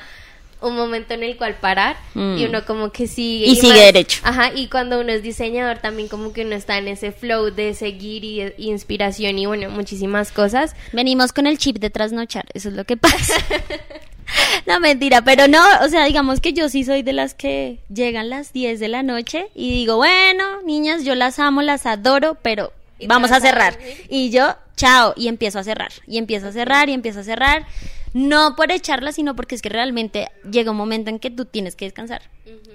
[0.62, 2.46] un momento en el cual parar y mm.
[2.50, 6.34] uno como que sigue y, sigue derecho ajá y cuando uno es diseñador también como
[6.34, 10.76] que uno está en ese flow de seguir y, y inspiración y bueno muchísimas cosas
[10.92, 13.36] venimos con el chip de trasnochar eso es lo que pasa
[14.68, 18.30] no, mentira, pero no, o sea, digamos que yo sí soy de las que llegan
[18.30, 22.74] las 10 de la noche y digo, bueno, niñas, yo las amo, las adoro, pero
[23.08, 23.78] vamos a cerrar.
[24.10, 27.66] Y yo, chao, y empiezo a cerrar, y empiezo a cerrar, y empiezo a cerrar.
[28.12, 31.76] No por echarla, sino porque es que realmente llega un momento en que tú tienes
[31.76, 32.24] que descansar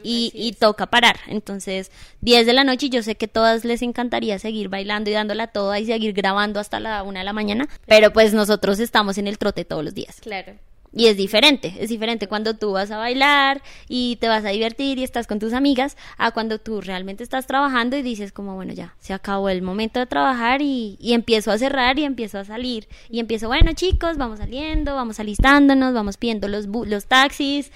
[0.05, 1.19] y, y toca parar.
[1.27, 1.91] Entonces,
[2.21, 5.49] 10 de la noche y yo sé que todas les encantaría seguir bailando y dándola
[5.49, 9.27] toda y seguir grabando hasta la una de la mañana, pero pues nosotros estamos en
[9.27, 10.21] el trote todos los días.
[10.21, 10.55] Claro.
[10.97, 14.99] Y es diferente, es diferente cuando tú vas a bailar y te vas a divertir
[14.99, 18.73] y estás con tus amigas a cuando tú realmente estás trabajando y dices como, bueno,
[18.73, 22.45] ya, se acabó el momento de trabajar y, y empiezo a cerrar y empiezo a
[22.45, 22.87] salir.
[23.11, 27.73] Y empiezo, bueno chicos, vamos saliendo, vamos alistándonos, vamos pidiendo los, los taxis,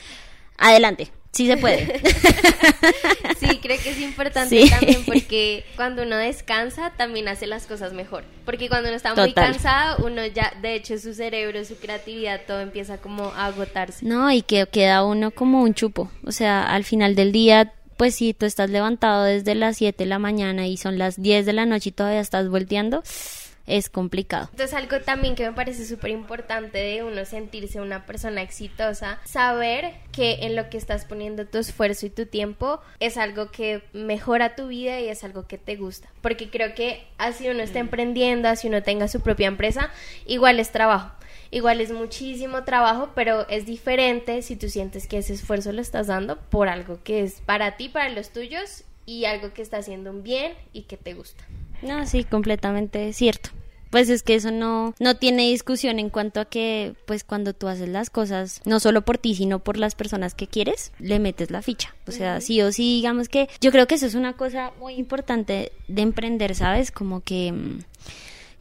[0.57, 1.11] adelante.
[1.33, 2.01] Sí se puede.
[3.39, 8.25] sí, creo que es importante también porque cuando uno descansa también hace las cosas mejor.
[8.45, 12.61] Porque cuando uno está muy cansado, uno ya, de hecho, su cerebro, su creatividad, todo
[12.61, 14.05] empieza como a agotarse.
[14.05, 16.11] No, y que queda uno como un chupo.
[16.25, 20.09] O sea, al final del día pues si tú estás levantado desde las 7 de
[20.09, 23.03] la mañana y son las 10 de la noche y todavía estás volteando,
[23.69, 24.49] es complicado.
[24.51, 29.95] Entonces algo también que me parece súper importante de uno sentirse una persona exitosa, saber
[30.13, 34.57] que en lo que estás poniendo tu esfuerzo y tu tiempo es algo que mejora
[34.57, 36.09] tu vida y es algo que te gusta.
[36.23, 39.91] Porque creo que así uno esté emprendiendo, así uno tenga su propia empresa,
[40.27, 41.13] igual es trabajo.
[41.51, 46.09] Igual es muchísimo trabajo, pero es diferente si tú sientes que ese esfuerzo lo estás
[46.09, 50.11] dando por algo que es para ti, para los tuyos y algo que está haciendo
[50.11, 51.43] un bien y que te gusta.
[51.81, 53.51] No, sí, completamente cierto.
[53.91, 57.69] Pues es que eso no, no tiene discusión en cuanto a que, pues cuando tú
[57.69, 61.51] haces las cosas, no solo por ti, sino por las personas que quieres, le metes
[61.51, 61.95] la ficha.
[62.07, 64.95] O sea, sí o sí, digamos que yo creo que eso es una cosa muy
[64.95, 66.91] importante de emprender, ¿sabes?
[66.91, 67.55] Como que,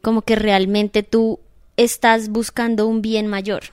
[0.02, 1.40] como que realmente tú
[1.76, 3.64] estás buscando un bien mayor,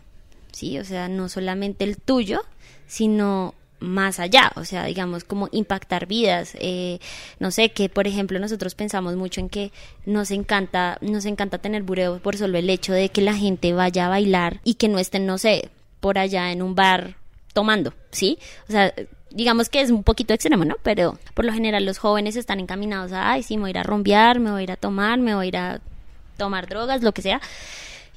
[0.52, 0.78] ¿sí?
[0.78, 2.42] O sea, no solamente el tuyo,
[2.86, 6.56] sino más allá, o sea, digamos, como impactar vidas.
[6.58, 6.98] Eh,
[7.38, 9.72] no sé, que por ejemplo nosotros pensamos mucho en que
[10.06, 14.06] nos encanta, nos encanta tener bureo por solo el hecho de que la gente vaya
[14.06, 15.70] a bailar y que no estén, no sé,
[16.00, 17.16] por allá en un bar
[17.52, 18.38] tomando, ¿sí?
[18.68, 18.92] O sea,
[19.30, 20.76] digamos que es un poquito extremo, ¿no?
[20.82, 23.78] Pero por lo general los jóvenes están encaminados a, ay, sí, me voy a ir
[23.78, 25.80] a rompear, me voy a ir a tomar, me voy a ir a
[26.36, 27.40] tomar drogas, lo que sea.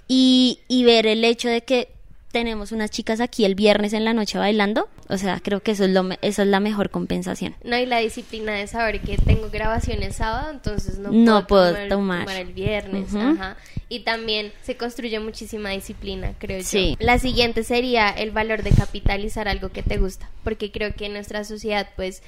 [0.08, 1.90] Y, y ver el hecho de que
[2.32, 5.86] tenemos unas chicas aquí el viernes en la noche bailando, o sea, creo que eso
[5.86, 7.56] es lo eso es la mejor compensación.
[7.64, 12.30] No, y la disciplina de saber que tengo grabación el sábado, entonces no, puedo, tomar,
[12.30, 13.58] el viernes, ajá.
[13.90, 16.98] Y también se construye muchísima disciplina, creo sí.
[17.00, 17.06] yo.
[17.06, 21.14] La siguiente sería el valor de capitalizar algo que te gusta, porque creo que en
[21.14, 22.22] nuestra sociedad, pues,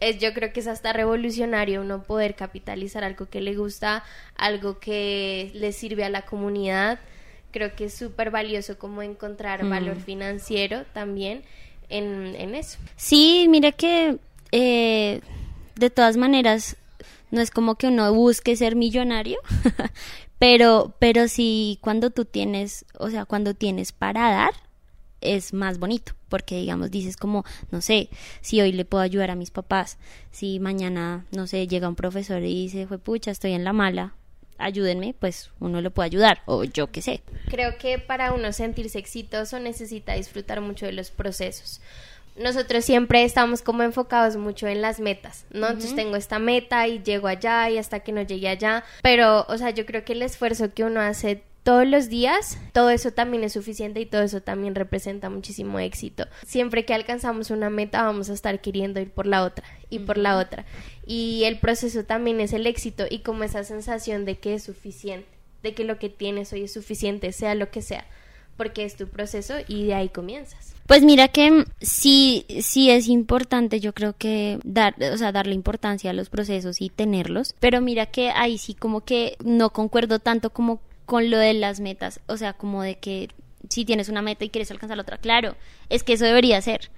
[0.00, 4.04] es, yo creo que es hasta revolucionario uno poder capitalizar algo que le gusta,
[4.36, 7.00] algo que le sirve a la comunidad
[7.50, 9.70] creo que es súper valioso como encontrar mm.
[9.70, 11.42] valor financiero también
[11.88, 12.78] en, en, eso.
[12.96, 14.18] Sí, mira que
[14.52, 15.20] eh,
[15.76, 16.76] de todas maneras
[17.30, 19.38] no es como que uno busque ser millonario,
[20.38, 24.52] pero, pero sí cuando tú tienes, o sea, cuando tienes para dar,
[25.20, 28.08] es más bonito, porque digamos, dices como, no sé,
[28.40, 29.98] si hoy le puedo ayudar a mis papás,
[30.30, 34.14] si mañana, no sé, llega un profesor y dice, fue pucha, estoy en la mala,
[34.58, 37.22] ayúdenme, pues uno lo puede ayudar, o yo qué sé.
[37.48, 41.80] Creo que para uno sentirse exitoso necesita disfrutar mucho de los procesos.
[42.36, 45.66] Nosotros siempre estamos como enfocados mucho en las metas, ¿no?
[45.66, 49.58] Entonces tengo esta meta y llego allá y hasta que no llegue allá, pero, o
[49.58, 53.44] sea, yo creo que el esfuerzo que uno hace todos los días, todo eso también
[53.44, 56.24] es suficiente y todo eso también representa muchísimo éxito.
[56.46, 60.16] Siempre que alcanzamos una meta vamos a estar queriendo ir por la otra y por
[60.18, 60.64] la otra.
[61.06, 65.28] Y el proceso también es el éxito y como esa sensación de que es suficiente,
[65.62, 68.06] de que lo que tienes hoy es suficiente, sea lo que sea,
[68.56, 70.74] porque es tu proceso y de ahí comienzas.
[70.86, 76.10] Pues mira que sí, sí es importante, yo creo que dar, o sea, darle importancia
[76.10, 80.48] a los procesos y tenerlos, pero mira que ahí sí como que no concuerdo tanto
[80.48, 83.30] como con lo de las metas, o sea, como de que
[83.70, 85.56] si tienes una meta y quieres alcanzar la otra, claro,
[85.88, 86.90] es que eso debería ser.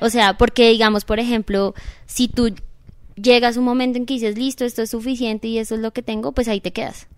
[0.00, 1.74] O sea, porque digamos, por ejemplo,
[2.06, 2.54] si tú
[3.16, 6.02] llegas un momento en que dices, listo, esto es suficiente y eso es lo que
[6.02, 7.08] tengo, pues ahí te quedas.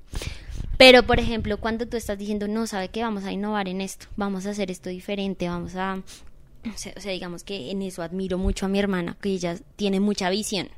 [0.78, 4.06] Pero, por ejemplo, cuando tú estás diciendo, no, sabe que vamos a innovar en esto,
[4.16, 6.00] vamos a hacer esto diferente, vamos a...
[6.64, 10.30] O sea, digamos que en eso admiro mucho a mi hermana, que ella tiene mucha
[10.30, 10.70] visión.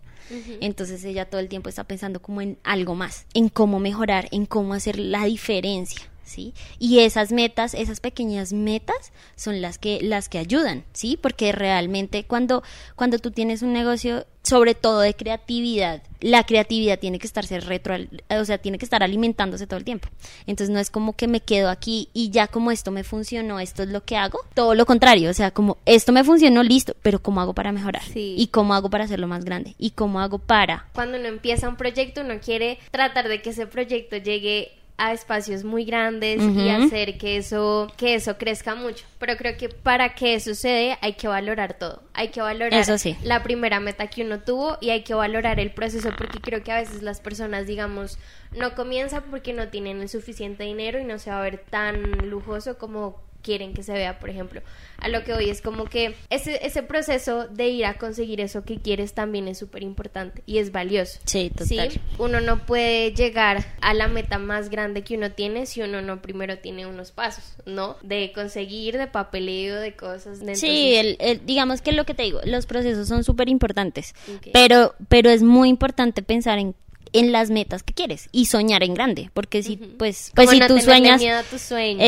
[0.60, 4.46] Entonces ella todo el tiempo está pensando como en algo más, en cómo mejorar, en
[4.46, 6.09] cómo hacer la diferencia.
[6.30, 6.54] ¿Sí?
[6.78, 11.18] Y esas metas, esas pequeñas metas son las que las que ayudan, ¿sí?
[11.20, 12.62] Porque realmente cuando
[12.94, 17.94] cuando tú tienes un negocio sobre todo de creatividad, la creatividad tiene que estarse retro,
[18.28, 20.08] o sea, tiene que estar alimentándose todo el tiempo.
[20.46, 23.82] Entonces no es como que me quedo aquí y ya como esto me funcionó, esto
[23.82, 24.40] es lo que hago.
[24.54, 28.02] Todo lo contrario, o sea, como esto me funcionó, listo, pero ¿cómo hago para mejorar?
[28.14, 29.74] ¿Y cómo hago para hacerlo más grande?
[29.78, 30.86] ¿Y cómo hago para?
[30.94, 35.64] Cuando uno empieza un proyecto, uno quiere tratar de que ese proyecto llegue a espacios
[35.64, 39.06] muy grandes y hacer que eso que eso crezca mucho.
[39.18, 42.02] Pero creo que para que eso suceda hay que valorar todo.
[42.12, 42.84] Hay que valorar
[43.22, 46.70] la primera meta que uno tuvo y hay que valorar el proceso porque creo que
[46.70, 48.18] a veces las personas digamos
[48.54, 52.28] no comienzan porque no tienen el suficiente dinero y no se va a ver tan
[52.28, 54.62] lujoso como quieren que se vea, por ejemplo.
[54.98, 58.64] A lo que hoy es como que ese, ese proceso de ir a conseguir eso
[58.64, 61.20] que quieres también es súper importante y es valioso.
[61.24, 61.90] Sí, total.
[62.18, 66.20] Uno no puede llegar a la meta más grande que uno tiene si uno no
[66.20, 67.96] primero tiene unos pasos, ¿no?
[68.02, 70.40] De conseguir, de papeleo, de cosas.
[70.44, 74.14] De sí, el, digamos que lo que te digo, los procesos son súper importantes,
[74.52, 76.74] pero, pero es muy importante pensar en
[77.12, 80.78] en las metas que quieres y soñar en grande, porque si pues pues si tú
[80.80, 81.20] sueñas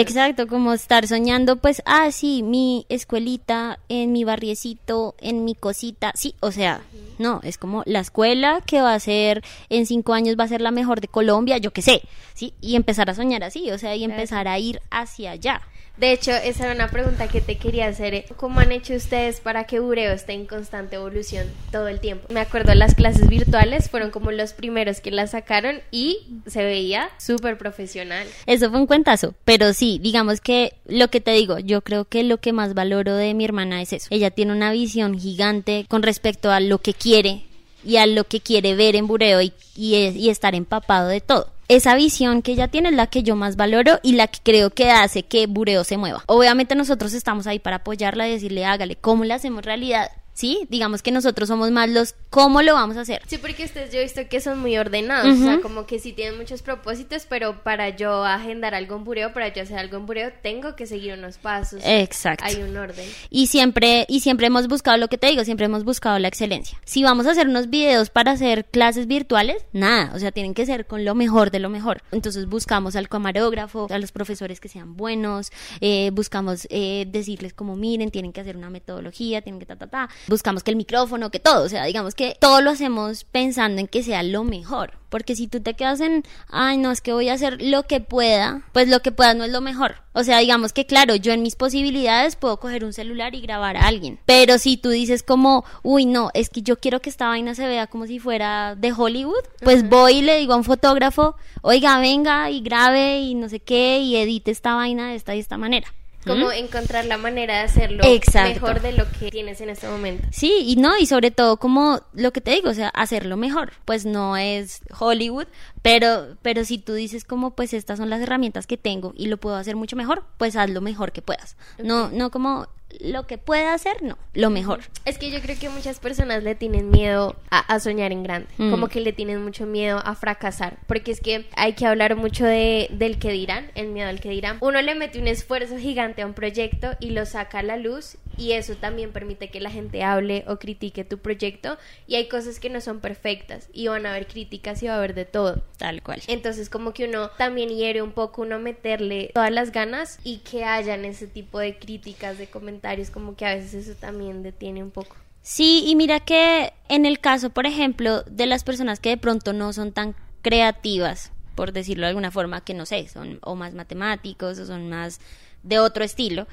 [0.00, 6.12] Exacto, como estar soñando pues ah sí, mi escuelita en mi barriecito, en mi cosita,
[6.14, 6.82] sí, o sea,
[7.18, 10.60] no, es como la escuela que va a ser en cinco años va a ser
[10.60, 12.02] la mejor de Colombia, yo qué sé,
[12.34, 15.62] sí, y empezar a soñar así, o sea, y empezar a ir hacia allá.
[15.96, 18.14] De hecho, esa era una pregunta que te quería hacer.
[18.14, 18.24] ¿eh?
[18.36, 22.26] ¿Cómo han hecho ustedes para que Bureo esté en constante evolución todo el tiempo?
[22.32, 27.10] Me acuerdo, las clases virtuales fueron como los primeros que las sacaron y se veía
[27.18, 28.26] súper profesional.
[28.46, 32.22] Eso fue un cuentazo, pero sí, digamos que lo que te digo, yo creo que
[32.22, 34.08] lo que más valoro de mi hermana es eso.
[34.10, 37.44] Ella tiene una visión gigante con respecto a lo que quiere
[37.84, 41.94] y a lo que quiere ver en Bureo y, y estar empapado de todo esa
[41.94, 44.90] visión que ella tiene es la que yo más valoro y la que creo que
[44.90, 46.22] hace que Bureo se mueva.
[46.26, 50.10] Obviamente nosotros estamos ahí para apoyarla y decirle, hágale, ¿cómo le hacemos realidad?
[50.42, 50.66] ¿Sí?
[50.68, 53.22] Digamos que nosotros somos más los cómo lo vamos a hacer.
[53.28, 56.12] Sí, porque ustedes yo he visto que son muy ordenados, o sea, como que sí
[56.12, 60.06] tienen muchos propósitos, pero para yo agendar algo en bureo, para yo hacer algo en
[60.06, 61.80] bureo, tengo que seguir unos pasos.
[61.84, 62.44] Exacto.
[62.44, 63.08] Hay un orden.
[63.30, 66.76] Y siempre y siempre hemos buscado lo que te digo, siempre hemos buscado la excelencia.
[66.84, 70.66] Si vamos a hacer unos videos para hacer clases virtuales, nada, o sea, tienen que
[70.66, 72.02] ser con lo mejor de lo mejor.
[72.10, 77.76] Entonces buscamos al camarógrafo, a los profesores que sean buenos, eh, buscamos eh, decirles como
[77.76, 81.30] miren, tienen que hacer una metodología, tienen que ta ta ta buscamos que el micrófono,
[81.30, 84.98] que todo, o sea, digamos que todo lo hacemos pensando en que sea lo mejor,
[85.08, 88.00] porque si tú te quedas en, ay, no, es que voy a hacer lo que
[88.00, 89.96] pueda, pues lo que pueda no es lo mejor.
[90.14, 93.76] O sea, digamos que claro, yo en mis posibilidades puedo coger un celular y grabar
[93.76, 97.28] a alguien, pero si tú dices como, uy, no, es que yo quiero que esta
[97.28, 100.64] vaina se vea como si fuera de Hollywood, pues voy y le digo a un
[100.64, 105.34] fotógrafo, oiga, venga y grabe y no sé qué y edite esta vaina de esta
[105.34, 105.92] y esta manera.
[106.26, 110.26] Como encontrar la manera de hacerlo mejor de lo que tienes en este momento.
[110.30, 113.72] Sí, y no, y sobre todo como lo que te digo, o sea, hacerlo mejor.
[113.84, 115.46] Pues no es Hollywood,
[115.82, 119.36] pero, pero si tú dices como pues estas son las herramientas que tengo y lo
[119.36, 121.56] puedo hacer mucho mejor, pues haz lo mejor que puedas.
[121.82, 122.68] No, no como
[123.00, 124.80] lo que pueda hacer, no, lo mejor.
[125.04, 128.70] Es que yo creo que muchas personas le tienen miedo a, soñar en grande, mm.
[128.70, 132.44] como que le tienen mucho miedo a fracasar, porque es que hay que hablar mucho
[132.44, 134.58] de, del que dirán, el miedo al que dirán.
[134.60, 138.16] Uno le mete un esfuerzo gigante a un proyecto y lo saca a la luz
[138.42, 141.78] y eso también permite que la gente hable o critique tu proyecto
[142.08, 144.98] y hay cosas que no son perfectas y van a haber críticas y va a
[144.98, 145.62] haber de todo.
[145.78, 146.20] Tal cual.
[146.26, 150.64] Entonces como que uno también hiere un poco uno meterle todas las ganas y que
[150.64, 154.90] hayan ese tipo de críticas, de comentarios, como que a veces eso también detiene un
[154.90, 155.14] poco.
[155.42, 159.52] Sí, y mira que en el caso, por ejemplo, de las personas que de pronto
[159.52, 163.72] no son tan creativas, por decirlo de alguna forma, que no sé, son o más
[163.72, 165.20] matemáticos o son más
[165.62, 166.46] de otro estilo,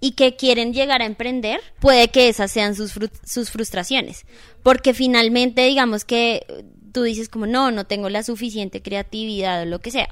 [0.00, 4.26] y que quieren llegar a emprender, puede que esas sean sus, sus frustraciones.
[4.62, 6.46] Porque finalmente, digamos que
[6.92, 10.08] tú dices como, no, no tengo la suficiente creatividad o lo que sea.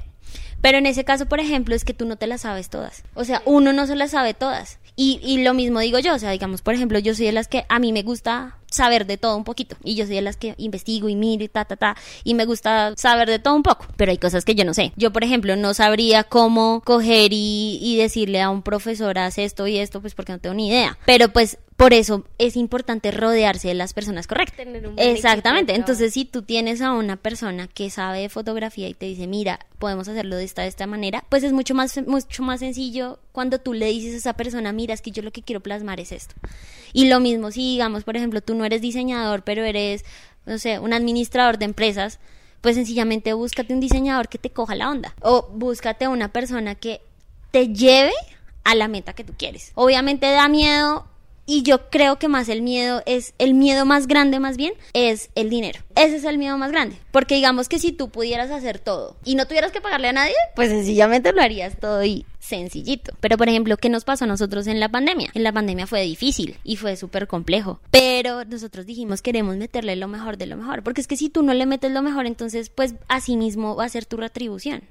[0.60, 3.04] Pero en ese caso, por ejemplo, es que tú no te las sabes todas.
[3.14, 4.78] O sea, uno no se las sabe todas.
[4.96, 7.48] Y, y lo mismo digo yo, o sea, digamos, por ejemplo, yo soy de las
[7.48, 9.76] que a mí me gusta saber de todo un poquito.
[9.84, 11.96] Y yo soy de las que investigo y miro y ta, ta, ta.
[12.24, 13.86] Y me gusta saber de todo un poco.
[13.96, 14.92] Pero hay cosas que yo no sé.
[14.96, 19.66] Yo, por ejemplo, no sabría cómo coger y, y decirle a un profesor, haz esto
[19.66, 20.98] y esto, pues porque no tengo ni idea.
[21.06, 24.66] Pero pues por eso es importante rodearse de las personas correctas.
[24.96, 25.74] Exactamente.
[25.74, 29.58] Entonces, si tú tienes a una persona que sabe de fotografía y te dice, mira,
[29.78, 33.58] podemos hacerlo de esta, de esta manera, pues es mucho más, mucho más sencillo cuando
[33.58, 36.12] tú le dices a esa persona, mira, es que yo lo que quiero plasmar es
[36.12, 36.36] esto.
[36.92, 40.04] Y lo mismo si, digamos, por ejemplo, tú no eres diseñador, pero eres,
[40.46, 42.18] no sé, un administrador de empresas,
[42.60, 45.14] pues sencillamente búscate un diseñador que te coja la onda.
[45.20, 47.00] O búscate una persona que
[47.50, 48.12] te lleve
[48.64, 49.72] a la meta que tú quieres.
[49.74, 51.06] Obviamente da miedo
[51.46, 55.30] y yo creo que más el miedo es, el miedo más grande más bien, es
[55.34, 55.80] el dinero.
[55.94, 56.96] Ese es el miedo más grande.
[57.10, 60.34] Porque digamos que si tú pudieras hacer todo y no tuvieras que pagarle a nadie,
[60.56, 63.14] pues sencillamente lo harías todo y sencillito.
[63.20, 65.30] Pero por ejemplo, ¿qué nos pasó a nosotros en la pandemia?
[65.34, 67.80] En la pandemia fue difícil y fue súper complejo.
[67.90, 70.82] Pero nosotros dijimos queremos meterle lo mejor de lo mejor.
[70.82, 73.84] Porque es que si tú no le metes lo mejor, entonces pues así mismo va
[73.84, 74.82] a ser tu retribución.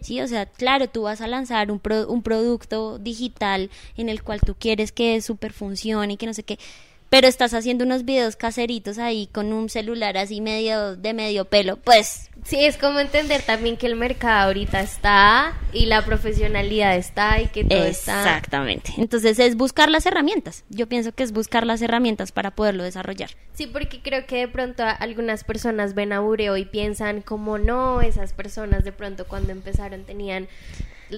[0.00, 4.40] Sí, o sea, claro, tú vas a lanzar un, un producto digital en el cual
[4.40, 6.58] tú quieres que súper funcione y que no sé qué,
[7.10, 11.76] pero estás haciendo unos videos caseritos ahí con un celular así medio de medio pelo,
[11.76, 17.40] pues Sí, es como entender también que el mercado ahorita está y la profesionalidad está
[17.40, 18.20] y que todo está.
[18.20, 18.94] Exactamente.
[18.96, 20.64] Entonces es buscar las herramientas.
[20.70, 23.30] Yo pienso que es buscar las herramientas para poderlo desarrollar.
[23.52, 28.00] Sí, porque creo que de pronto algunas personas ven a Bureo y piensan como no,
[28.00, 30.48] esas personas de pronto cuando empezaron tenían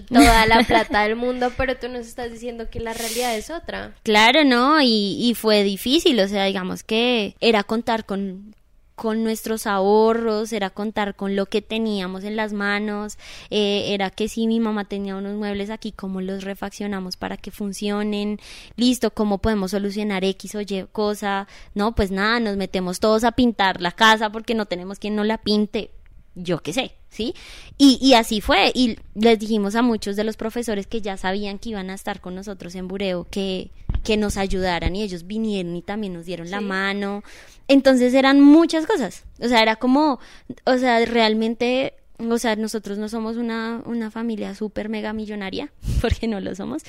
[0.00, 3.94] toda la plata del mundo, pero tú nos estás diciendo que la realidad es otra.
[4.02, 8.54] Claro, no, y, y fue difícil, o sea, digamos que era contar con,
[8.94, 13.18] con nuestros ahorros, era contar con lo que teníamos en las manos,
[13.50, 17.50] eh, era que si mi mamá tenía unos muebles aquí, cómo los refaccionamos para que
[17.50, 18.38] funcionen,
[18.76, 23.32] listo, cómo podemos solucionar X o Y cosa, no, pues nada, nos metemos todos a
[23.32, 25.90] pintar la casa porque no tenemos quien no la pinte,
[26.34, 27.34] yo qué sé, ¿sí?
[27.78, 31.58] Y, y así fue, y les dijimos a muchos de los profesores que ya sabían
[31.58, 33.70] que iban a estar con nosotros en Bureo, que,
[34.02, 37.22] que nos ayudaran y ellos vinieron y también nos dieron la mano.
[37.68, 40.18] Entonces eran muchas cosas, o sea, era como,
[40.64, 46.26] o sea, realmente, o sea, nosotros no somos una, una familia súper mega millonaria, porque
[46.26, 46.82] no lo somos,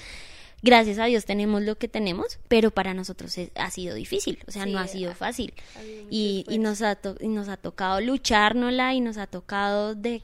[0.63, 4.65] gracias a Dios tenemos lo que tenemos, pero para nosotros ha sido difícil, o sea,
[4.65, 5.53] no ha sido fácil.
[6.09, 10.23] Y, y, nos ha y nos ha tocado luchárnosla y nos ha tocado de,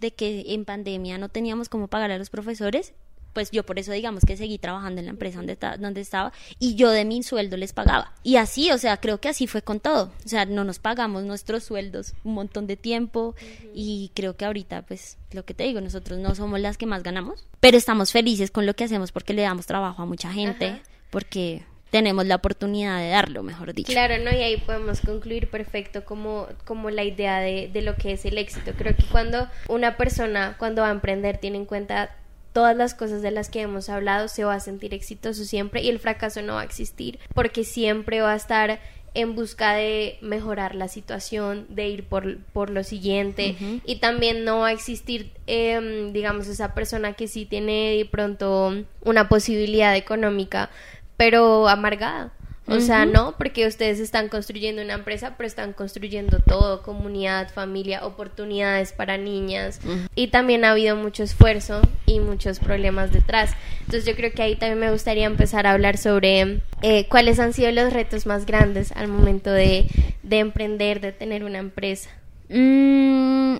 [0.00, 2.94] de que en pandemia no teníamos cómo pagar a los profesores
[3.32, 6.74] pues yo por eso digamos que seguí trabajando en la empresa donde, donde estaba y
[6.74, 8.12] yo de mi sueldo les pagaba.
[8.22, 10.12] Y así, o sea, creo que así fue con todo.
[10.24, 13.34] O sea, no nos pagamos nuestros sueldos un montón de tiempo
[13.74, 17.02] y creo que ahorita, pues, lo que te digo, nosotros no somos las que más
[17.02, 20.82] ganamos, pero estamos felices con lo que hacemos porque le damos trabajo a mucha gente,
[21.10, 23.92] porque tenemos la oportunidad de darlo, mejor dicho.
[23.92, 24.30] Claro, ¿no?
[24.30, 28.38] Y ahí podemos concluir perfecto como, como la idea de, de lo que es el
[28.38, 28.72] éxito.
[28.78, 32.16] Creo que cuando una persona, cuando va a emprender, tiene en cuenta
[32.52, 35.88] todas las cosas de las que hemos hablado, se va a sentir exitoso siempre y
[35.88, 38.80] el fracaso no va a existir porque siempre va a estar
[39.14, 44.60] en busca de mejorar la situación, de ir por, por lo siguiente y también no
[44.60, 50.70] va a existir, em, digamos, esa persona que sí tiene de pronto una posibilidad económica,
[51.16, 52.32] pero amargada.
[52.66, 58.06] O sea, no, porque ustedes están construyendo una empresa, pero están construyendo todo, comunidad, familia,
[58.06, 59.80] oportunidades para niñas.
[60.14, 63.50] Y también ha habido mucho esfuerzo y muchos problemas detrás.
[63.80, 67.52] Entonces yo creo que ahí también me gustaría empezar a hablar sobre eh, cuáles han
[67.52, 69.88] sido los retos más grandes al momento de,
[70.22, 72.10] de emprender, de tener una empresa.
[72.48, 73.56] Mm,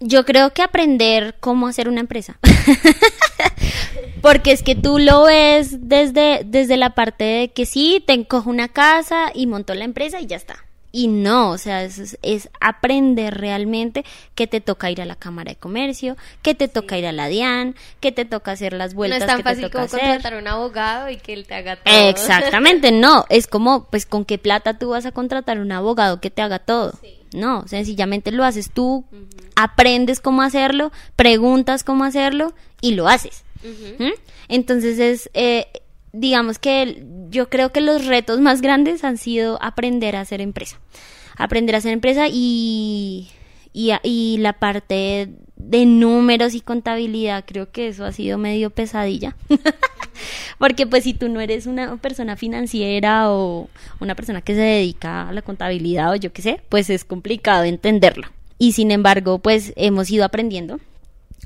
[0.00, 2.38] yo creo que aprender cómo hacer una empresa.
[4.22, 8.50] Porque es que tú lo ves desde, desde la parte de que sí, te encojo
[8.50, 10.64] una casa y monto la empresa y ya está.
[10.92, 14.04] Y no, o sea, es, es, aprender realmente
[14.34, 17.28] que te toca ir a la Cámara de Comercio, que te toca ir a la
[17.28, 19.20] DIAN, que te toca hacer las vueltas.
[19.20, 20.00] No es tan que fácil te toca como hacer.
[20.00, 22.08] contratar a un abogado y que él te haga todo.
[22.08, 26.30] Exactamente, no, es como, pues, ¿con qué plata tú vas a contratar un abogado que
[26.30, 26.98] te haga todo?
[27.32, 29.04] No, sencillamente lo haces tú,
[29.54, 33.44] aprendes cómo hacerlo, preguntas cómo hacerlo y lo haces.
[33.62, 34.12] ¿Mm?
[34.48, 35.66] Entonces es, eh,
[36.12, 40.80] digamos que yo creo que los retos más grandes han sido aprender a hacer empresa.
[41.36, 43.30] Aprender a hacer empresa y,
[43.72, 49.36] y, y la parte de números y contabilidad, creo que eso ha sido medio pesadilla.
[50.58, 53.68] Porque pues si tú no eres una persona financiera o
[54.00, 57.64] una persona que se dedica a la contabilidad o yo qué sé, pues es complicado
[57.64, 58.26] entenderlo.
[58.58, 60.78] Y sin embargo, pues hemos ido aprendiendo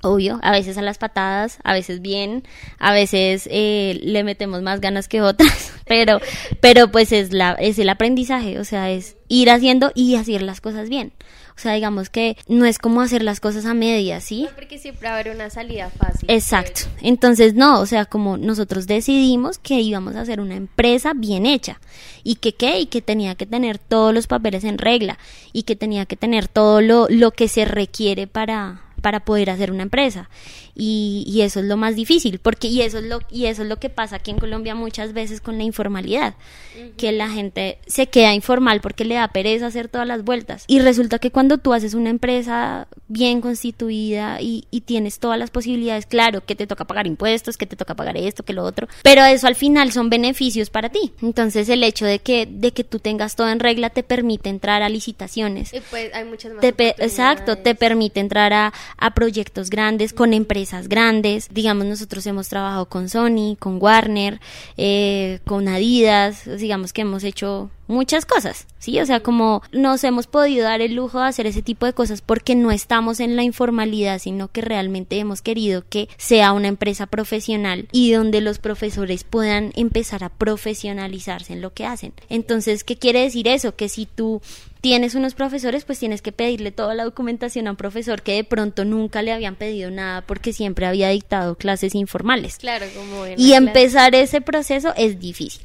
[0.05, 2.44] obvio, a veces a las patadas, a veces bien,
[2.78, 6.20] a veces eh, le metemos más ganas que otras, pero,
[6.61, 10.61] pero pues es la, es el aprendizaje, o sea, es ir haciendo y hacer las
[10.61, 11.12] cosas bien.
[11.57, 14.42] O sea, digamos que no es como hacer las cosas a medias, ¿sí?
[14.42, 16.28] No, porque siempre va a haber una salida fácil.
[16.28, 16.82] Exacto.
[17.00, 21.80] Entonces, no, o sea, como nosotros decidimos que íbamos a hacer una empresa bien hecha
[22.24, 25.16] y que qué, y que tenía que tener todos los papeles en regla
[25.52, 29.70] y que tenía que tener todo lo, lo que se requiere para, para poder hacer
[29.70, 30.30] una empresa
[30.77, 33.68] y, y, eso es lo más difícil porque y eso es lo y eso es
[33.68, 36.35] lo que pasa aquí en Colombia muchas veces con la informalidad
[36.75, 36.97] uh -huh.
[36.97, 40.64] que la gente se queda informal porque le da pereza hacer todas las vueltas.
[40.66, 45.51] Y resulta que cuando tú haces una empresa bien constituida y, y tienes todas las
[45.51, 48.89] posibilidades claro que te toca pagar impuestos que te toca pagar esto que lo otro
[49.03, 51.12] pero eso al final son beneficios para ti.
[51.22, 54.83] Entonces el hecho de que de que tú tengas todo en regla te permite entrar
[54.83, 55.72] a licitaciones.
[55.72, 60.33] Y pues hay muchas más te exacto te permite entrar a a proyectos grandes, con
[60.33, 61.48] empresas grandes.
[61.52, 64.40] Digamos, nosotros hemos trabajado con Sony, con Warner,
[64.76, 69.00] eh, con Adidas, digamos que hemos hecho muchas cosas, ¿sí?
[69.00, 72.22] O sea, como nos hemos podido dar el lujo de hacer ese tipo de cosas
[72.22, 77.06] porque no estamos en la informalidad, sino que realmente hemos querido que sea una empresa
[77.06, 82.12] profesional y donde los profesores puedan empezar a profesionalizarse en lo que hacen.
[82.28, 83.76] Entonces, ¿qué quiere decir eso?
[83.76, 84.40] Que si tú
[84.85, 88.45] tienes unos profesores, pues tienes que pedirle toda la documentación a un profesor que de
[88.45, 92.59] pronto nunca le habían pedido nada porque siempre había dictado clases informales.
[92.59, 95.62] Claro, como y empezar ese proceso es difícil.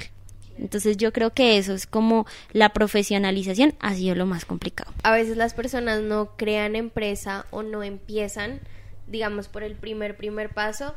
[0.58, 4.90] Entonces yo creo que eso es como la profesionalización ha sido lo más complicado.
[5.02, 8.60] A veces las personas no crean empresa o no empiezan,
[9.06, 10.94] digamos, por el primer, primer paso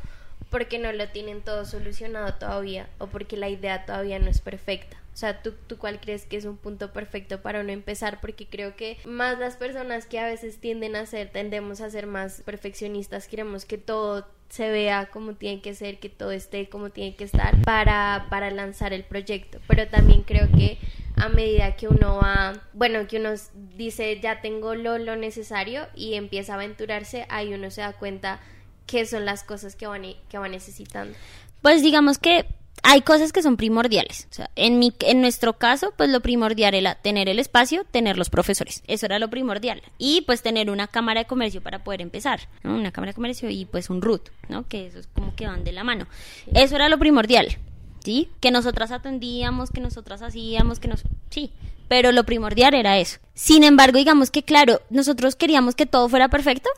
[0.50, 5.03] porque no lo tienen todo solucionado todavía o porque la idea todavía no es perfecta.
[5.14, 8.20] O sea, ¿tú, ¿tú cuál crees que es un punto perfecto para uno empezar?
[8.20, 12.08] Porque creo que más las personas que a veces tienden a ser, tendemos a ser
[12.08, 16.90] más perfeccionistas, queremos que todo se vea como tiene que ser, que todo esté como
[16.90, 19.60] tiene que estar para, para lanzar el proyecto.
[19.68, 20.80] Pero también creo que
[21.16, 23.32] a medida que uno va, bueno, que uno
[23.76, 28.40] dice ya tengo lo, lo necesario y empieza a aventurarse, ahí uno se da cuenta
[28.88, 31.16] qué son las cosas que van, que van necesitando.
[31.62, 32.46] Pues digamos que
[32.82, 34.28] hay cosas que son primordiales.
[34.32, 38.18] O sea, en, mi, en nuestro caso, pues lo primordial era tener el espacio, tener
[38.18, 38.84] los profesores.
[38.88, 39.82] Eso era lo primordial.
[39.98, 42.42] Y pues tener una cámara de comercio para poder empezar.
[42.64, 42.76] ¿no?
[42.76, 44.68] Una cámara de comercio y pues un root, ¿no?
[44.68, 46.08] Que eso es como que van de la mano.
[46.54, 47.58] Eso era lo primordial.
[48.04, 48.30] ¿Sí?
[48.42, 51.04] Que nosotras atendíamos, que nosotras hacíamos, que nos...
[51.30, 51.52] Sí,
[51.88, 53.20] pero lo primordial era eso.
[53.34, 56.70] Sin embargo, digamos que claro, nosotros queríamos que todo fuera perfecto,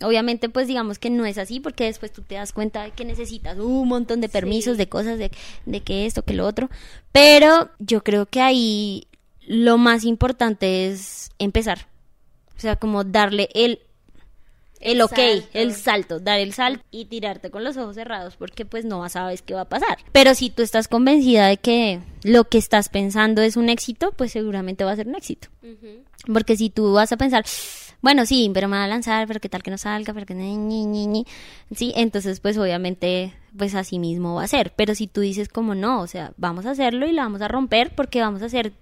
[0.00, 3.04] Obviamente, pues digamos que no es así porque después tú te das cuenta de que
[3.04, 5.30] necesitas un montón de permisos, de cosas, de,
[5.66, 6.70] de que esto, que lo otro.
[7.12, 9.06] Pero yo creo que ahí
[9.46, 11.86] lo más importante es empezar.
[12.56, 13.80] O sea, como darle el
[14.82, 15.18] el ok,
[15.52, 19.40] el salto, dar el salto y tirarte con los ojos cerrados porque pues no sabes
[19.40, 19.98] qué va a pasar.
[20.10, 24.32] Pero si tú estás convencida de que lo que estás pensando es un éxito, pues
[24.32, 25.48] seguramente va a ser un éxito.
[26.32, 27.44] Porque si tú vas a pensar,
[28.02, 30.34] bueno, sí, pero me va a lanzar, pero qué tal que no salga, pero que
[30.34, 31.24] ni, ni, ni.
[31.74, 35.74] Sí, entonces pues obviamente pues así mismo va a ser, pero si tú dices como
[35.74, 38.72] no, o sea, vamos a hacerlo y lo vamos a romper porque vamos a hacer,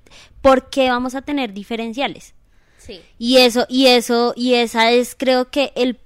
[0.40, 2.34] porque vamos a tener diferenciales.
[2.78, 3.02] Sí.
[3.18, 5.98] Y eso, y eso, y esa es creo que el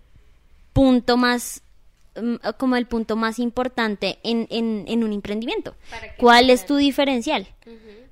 [0.73, 1.63] punto más
[2.21, 5.77] mm, como el punto más importante en, en, en un emprendimiento.
[6.19, 7.47] ¿Cuál es tu diferencial?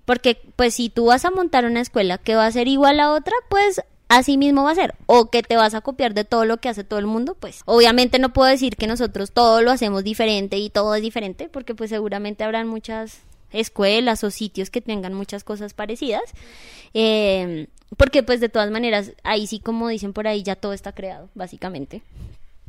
[0.04, 3.12] Porque pues si tú vas a montar una escuela que va a ser igual a
[3.12, 3.82] otra, pues
[4.16, 4.94] así mismo va a ser.
[5.06, 7.62] O que te vas a copiar de todo lo que hace todo el mundo, pues
[7.64, 11.74] obviamente no puedo decir que nosotros todo lo hacemos diferente y todo es diferente, porque
[11.74, 16.22] pues seguramente habrán muchas escuelas o sitios que tengan muchas cosas parecidas.
[16.94, 20.92] Eh, porque pues de todas maneras, ahí sí como dicen por ahí, ya todo está
[20.92, 22.02] creado, básicamente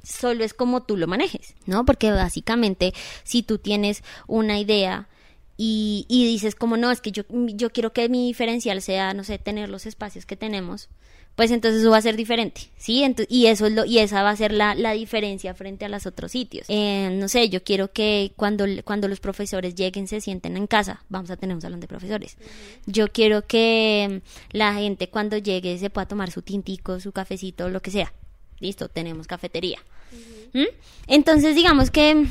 [0.04, 1.86] solo es como tú lo manejes, ¿no?
[1.86, 5.08] Porque básicamente si tú tienes una idea
[5.56, 9.24] y, y, dices como no, es que yo, yo quiero que mi diferencial sea, no
[9.24, 10.89] sé, tener los espacios que tenemos,
[11.36, 13.04] pues entonces eso va a ser diferente, ¿sí?
[13.28, 16.06] y eso es lo, y esa va a ser la, la diferencia frente a los
[16.06, 16.66] otros sitios.
[16.70, 21.04] Eh, no sé, yo quiero que cuando, cuando los profesores lleguen se sienten en casa,
[21.10, 22.38] vamos a tener un salón de profesores.
[22.86, 24.22] Yo quiero que
[24.52, 28.14] la gente cuando llegue se pueda tomar su tintico, su cafecito, lo que sea.
[28.60, 29.80] Listo, tenemos cafetería.
[30.54, 30.68] ¿Mm?
[31.08, 32.28] Entonces, digamos que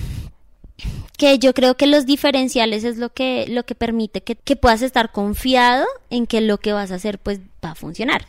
[1.19, 4.83] que yo creo que los diferenciales es lo que lo que permite que, que puedas
[4.83, 8.27] estar confiado en que lo que vas a hacer pues va a funcionar.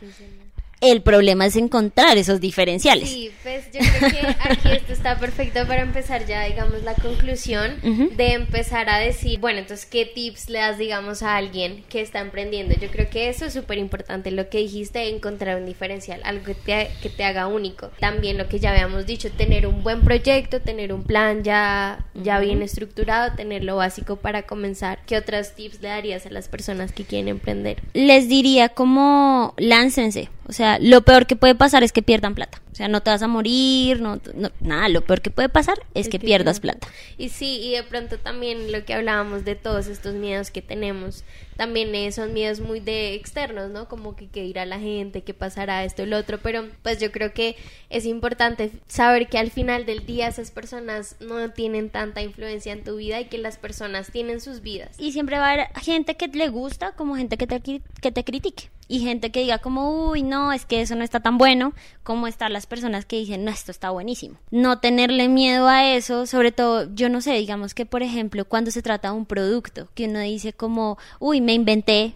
[0.83, 3.09] El problema es encontrar esos diferenciales.
[3.09, 7.79] Sí, pues yo creo que aquí esto está perfecto para empezar ya, digamos, la conclusión
[8.17, 12.19] de empezar a decir, bueno, entonces, ¿qué tips le das, digamos, a alguien que está
[12.19, 12.75] emprendiendo?
[12.75, 16.55] Yo creo que eso es súper importante, lo que dijiste, encontrar un diferencial, algo que
[16.55, 17.89] te, que te haga único.
[18.01, 22.39] También lo que ya habíamos dicho, tener un buen proyecto, tener un plan ya, ya
[22.41, 24.99] bien estructurado, tener lo básico para comenzar.
[25.13, 27.77] ¿Qué otros tips le darías a las personas que quieren emprender?
[27.93, 32.62] Les diría como láncense, o sea, lo peor que puede pasar es que pierdan plata.
[32.73, 34.19] O sea, no te vas a morir, no,
[34.59, 36.87] nada, lo peor que puede pasar es, que, pierdas plata.
[37.19, 41.23] Y sí, y de pronto también lo que hablábamos de todos estos miedos que tenemos,
[41.55, 43.87] también son miedos muy de externos, ¿no?
[43.87, 47.11] Como que, que irá la gente, que pasará esto y lo otro, pero pues yo
[47.11, 47.57] creo que
[47.91, 52.83] es importante saber que al final del día esas personas no tienen tanta influencia en
[52.83, 54.99] tu vida y que las personas tienen sus vidas.
[54.99, 58.23] Y siempre va a haber gente que le gusta como gente que te, que te
[58.23, 61.73] critique y gente que diga como, uy, no, es que eso no está tan bueno,
[62.03, 64.37] como están personas que dicen, no, esto está buenísimo.
[64.51, 68.71] No tenerle miedo a eso, sobre todo, yo no sé, digamos que, por ejemplo, cuando
[68.71, 72.13] se trata de un producto, que uno dice como, uy, me inventé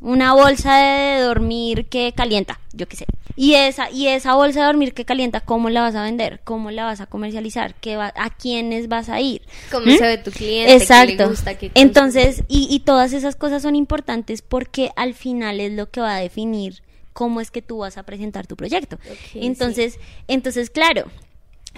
[0.00, 3.06] una bolsa de dormir que calienta, yo qué sé.
[3.34, 6.40] Y esa, y esa bolsa de dormir que calienta, ¿cómo la vas a vender?
[6.44, 7.74] ¿Cómo la vas a comercializar?
[7.74, 9.42] ¿Qué va, ¿A quiénes vas a ir?
[9.70, 9.96] ¿Cómo ¿Mm?
[9.96, 10.72] se ve tu cliente?
[10.72, 11.28] ¿Qué le Exacto.
[11.28, 11.54] gusta?
[11.54, 11.82] ¿Qué consume?
[11.82, 16.16] Entonces, y, y todas esas cosas son importantes porque al final es lo que va
[16.16, 16.82] a definir
[17.16, 18.98] cómo es que tú vas a presentar tu proyecto.
[19.32, 19.98] Entonces,
[20.28, 21.06] entonces, claro,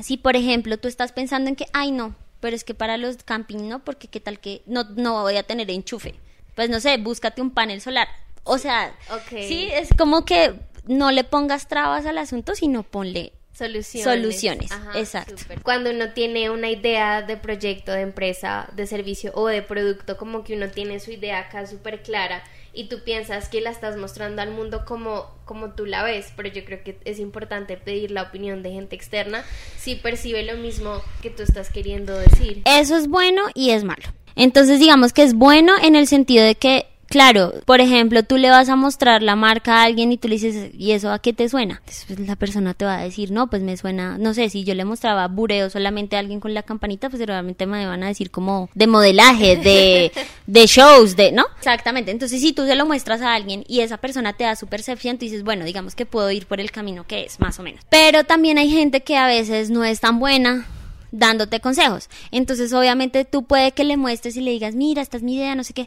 [0.03, 3.19] si por ejemplo tú estás pensando en que, ay no, pero es que para los
[3.19, 6.17] camping no, porque qué tal que no, no voy a tener enchufe.
[6.57, 8.09] Pues no sé, búscate un panel solar.
[8.43, 8.97] O sea,
[9.31, 10.55] sí, es como que
[10.89, 14.05] no le pongas trabas al asunto, sino ponle Soluciones.
[14.05, 15.37] Soluciones, exacto.
[15.37, 15.63] súper.
[15.63, 20.43] Cuando uno tiene una idea de proyecto, de empresa, de servicio o de producto, como
[20.43, 22.43] que uno tiene su idea acá súper clara
[22.79, 26.49] y tú piensas que la estás mostrando al mundo como, como tú la ves, pero
[26.49, 29.45] yo creo que es importante pedir la opinión de gente externa
[29.77, 32.63] si percibe lo mismo que tú estás queriendo decir.
[32.67, 34.05] Eso es bueno y es malo.
[34.37, 38.51] Entonces digamos que es bueno en el sentido de que, claro, por ejemplo, tú le
[38.51, 41.33] vas a mostrar la marca a alguien y tú le dices, ¿y eso a qué
[41.33, 41.83] te suena?
[41.87, 44.75] Entonces, la persona te va a decir, no, pues me suena, no sé, si yo
[44.75, 48.31] le mostraba bureo solamente a alguien con la campanita, pues realmente me van a decir
[48.31, 50.13] como de modelaje, de,
[50.47, 51.47] de shows, de, ¿no?
[51.59, 52.11] Exactamente.
[52.11, 55.19] Entonces si tú se lo muestras a alguien y esa persona te da su percepción,
[55.19, 57.81] tú dices, bueno, digamos que puedo ir por el camino que es, más o menos.
[57.91, 60.67] Pero también hay gente que a veces no es tan buena
[61.11, 62.09] dándote consejos.
[62.31, 65.55] Entonces, obviamente, tú puede que le muestres y le digas, mira, esta es mi idea,
[65.55, 65.87] no sé qué.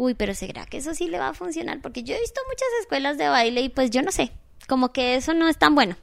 [0.00, 1.80] Uy, pero ¿será que eso sí le va a funcionar?
[1.82, 4.30] Porque yo he visto muchas escuelas de baile y pues yo no sé,
[4.68, 5.96] como que eso no es tan bueno.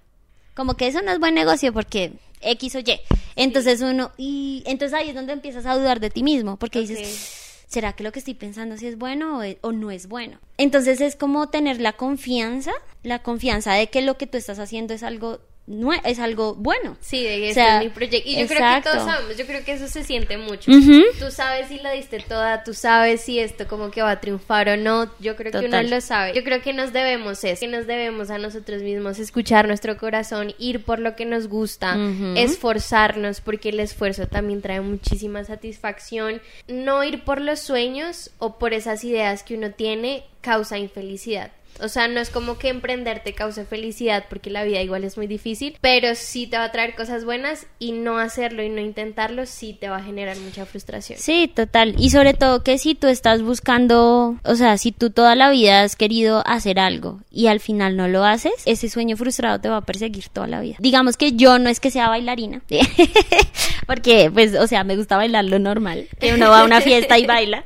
[0.53, 2.99] Como que eso no es buen negocio porque X o Y.
[3.37, 7.63] Entonces uno, y entonces ahí es donde empiezas a dudar de ti mismo, porque dices,
[7.67, 10.39] ¿será que lo que estoy pensando si es bueno o, es- o no es bueno?
[10.57, 12.71] Entonces es como tener la confianza,
[13.01, 16.95] la confianza de que lo que tú estás haciendo es algo, nue- es algo bueno.
[17.01, 18.29] Sí, de O sea, es mi proyecto.
[18.29, 20.71] Y yo creo que todos sabemos, yo creo que eso se siente mucho.
[21.19, 24.69] Tú sabes si la diste toda, tú sabes si esto como que va a triunfar
[24.69, 25.11] o no.
[25.19, 26.33] Yo creo que uno lo sabe.
[26.33, 30.53] Yo creo que nos debemos eso, que nos debemos a nosotros mismos escuchar nuestro corazón,
[30.59, 31.95] ir por lo que nos gusta,
[32.37, 36.41] esforzarnos, porque el esfuerzo también trae muchísima satisfacción.
[36.67, 41.51] No ir por los sueños o por esas ideas que uno tiene causa infelicidad.
[41.81, 45.17] O sea, no es como que emprender te cause felicidad porque la vida igual es
[45.17, 48.81] muy difícil, pero sí te va a traer cosas buenas y no hacerlo y no
[48.81, 51.19] intentarlo sí te va a generar mucha frustración.
[51.19, 51.95] Sí, total.
[51.97, 55.83] Y sobre todo que si tú estás buscando, o sea, si tú toda la vida
[55.83, 59.77] has querido hacer algo y al final no lo haces, ese sueño frustrado te va
[59.77, 60.77] a perseguir toda la vida.
[60.79, 62.61] Digamos que yo no es que sea bailarina,
[63.87, 67.17] porque pues, o sea, me gusta bailar lo normal, que uno va a una fiesta
[67.17, 67.63] y baila,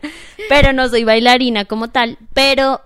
[0.48, 2.82] pero no soy bailarina como tal, pero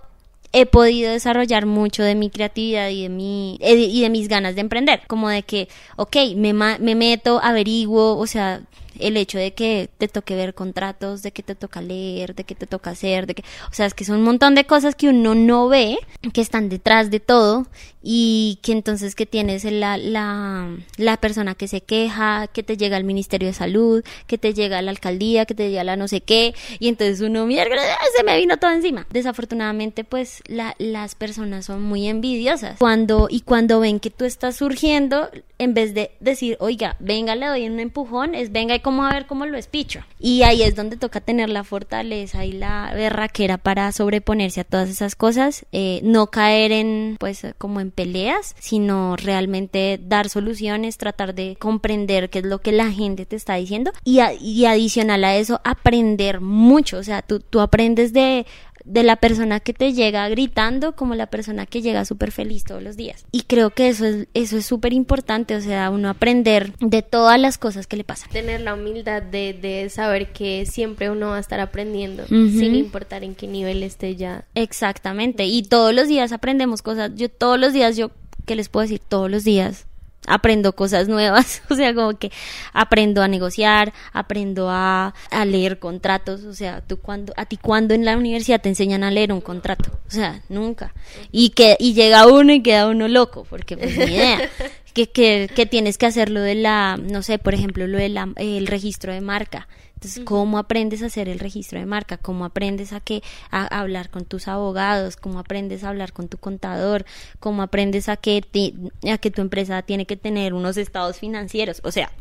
[0.54, 4.54] he podido desarrollar mucho de mi creatividad y de mi eh, y de mis ganas
[4.54, 8.62] de emprender, como de que, ok, me, me meto, averiguo, o sea,
[8.98, 12.54] el hecho de que te toque ver contratos, de que te toca leer, de que
[12.54, 15.08] te toca hacer, de que, o sea, es que son un montón de cosas que
[15.08, 15.98] uno no ve,
[16.32, 17.66] que están detrás de todo
[18.06, 20.68] y que entonces que tienes la, la,
[20.98, 24.78] la persona que se queja, que te llega al Ministerio de Salud, que te llega
[24.78, 27.76] a la alcaldía, que te llega a la no sé qué, y entonces uno, mierda,
[28.14, 29.06] se me vino todo encima.
[29.10, 32.78] Desafortunadamente, pues la, las personas son muy envidiosas.
[32.78, 37.46] Cuando, y cuando ven que tú estás surgiendo, en vez de decir, oiga, venga, le
[37.46, 40.00] doy un empujón, es venga como a ver cómo lo espicho.
[40.20, 44.88] Y ahí es donde toca tener la fortaleza y la berraquera para sobreponerse a todas
[44.88, 51.34] esas cosas, eh, no caer en, pues, como en peleas, sino realmente dar soluciones, tratar
[51.34, 55.24] de comprender qué es lo que la gente te está diciendo y, a- y adicional
[55.24, 58.46] a eso, aprender mucho, o sea, tú, tú aprendes de
[58.84, 62.82] de la persona que te llega gritando como la persona que llega súper feliz todos
[62.82, 63.24] los días.
[63.32, 67.40] Y creo que eso es eso es súper importante, o sea, uno aprender de todas
[67.40, 68.30] las cosas que le pasan.
[68.30, 73.24] Tener la humildad de, de saber que siempre uno va a estar aprendiendo, sin importar
[73.24, 74.44] en qué nivel esté ya.
[74.54, 77.12] Exactamente, y todos los días aprendemos cosas.
[77.14, 78.10] Yo todos los días, yo,
[78.44, 79.00] ¿qué les puedo decir?
[79.08, 79.86] Todos los días
[80.26, 82.30] aprendo cosas nuevas, o sea, como que
[82.72, 87.94] aprendo a negociar, aprendo a, a leer contratos, o sea, tú cuando, a ti cuando
[87.94, 90.94] en la universidad te enseñan a leer un contrato, o sea, nunca.
[91.30, 94.50] Y que, y llega uno y queda uno loco, porque pues ni idea.
[94.94, 98.16] Que, que, que tienes que hacer lo de la, no sé, por ejemplo, lo del
[98.36, 99.66] el registro de marca.
[100.04, 102.18] Entonces, ¿cómo aprendes a hacer el registro de marca?
[102.18, 105.16] ¿Cómo aprendes a que a, a hablar con tus abogados?
[105.16, 107.06] ¿Cómo aprendes a hablar con tu contador?
[107.40, 108.74] ¿Cómo aprendes a que te-
[109.10, 111.80] a que tu empresa tiene que tener unos estados financieros?
[111.84, 112.12] O sea,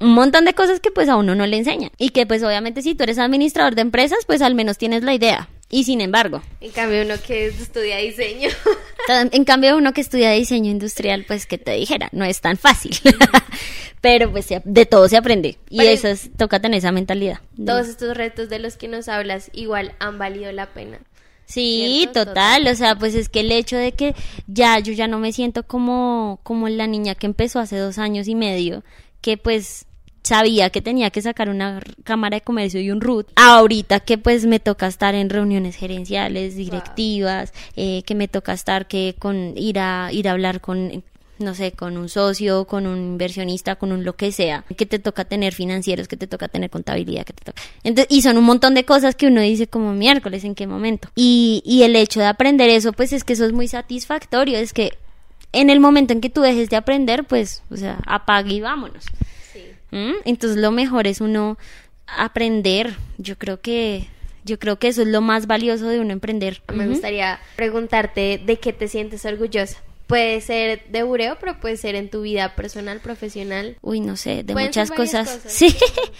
[0.00, 2.80] un montón de cosas que pues a uno no le enseñan y que pues obviamente
[2.82, 5.48] si tú eres administrador de empresas, pues al menos tienes la idea.
[5.70, 8.48] Y sin embargo, En cambio, uno que estudia diseño.
[9.32, 12.96] en cambio, uno que estudia diseño industrial, pues que te dijera, no es tan fácil.
[14.00, 15.58] Pero pues de todo se aprende.
[15.68, 17.40] Y Pero- eso es, toca tener esa mentalidad.
[17.52, 20.98] de- Todos estos retos de los que nos hablas igual han valido la pena.
[21.46, 22.26] Sí, ¿Cierto?
[22.26, 24.14] total, o sea, pues es que el hecho de que
[24.46, 28.28] ya yo ya no me siento como como la niña que empezó hace dos años
[28.28, 28.84] y medio,
[29.22, 29.86] que pues
[30.28, 33.28] sabía que tenía que sacar una cámara de comercio y un RUT.
[33.36, 38.86] Ahorita que pues me toca estar en reuniones gerenciales, directivas, eh, que me toca estar
[38.86, 41.02] que con ir a ir a hablar con
[41.38, 44.98] no sé, con un socio, con un inversionista, con un lo que sea, que te
[44.98, 47.62] toca tener financieros, que te toca tener contabilidad, que te toca.
[47.84, 51.08] Entonces, y son un montón de cosas que uno dice como miércoles, ¿en qué momento?
[51.14, 54.72] Y, y el hecho de aprender eso, pues es que eso es muy satisfactorio, es
[54.72, 54.98] que
[55.52, 59.04] en el momento en que tú dejes de aprender, pues, o sea, apague y vámonos.
[59.90, 60.12] ¿Mm?
[60.24, 61.58] Entonces lo mejor es uno
[62.06, 62.94] aprender.
[63.18, 64.08] Yo creo que
[64.44, 66.62] yo creo que eso es lo más valioso de uno emprender.
[66.72, 69.78] Me gustaría preguntarte de qué te sientes orgullosa.
[70.08, 73.76] Puede ser de bureo, pero puede ser en tu vida personal, profesional.
[73.82, 75.28] Uy, no sé, de Pueden muchas cosas.
[75.28, 75.52] cosas.
[75.52, 75.76] Sí.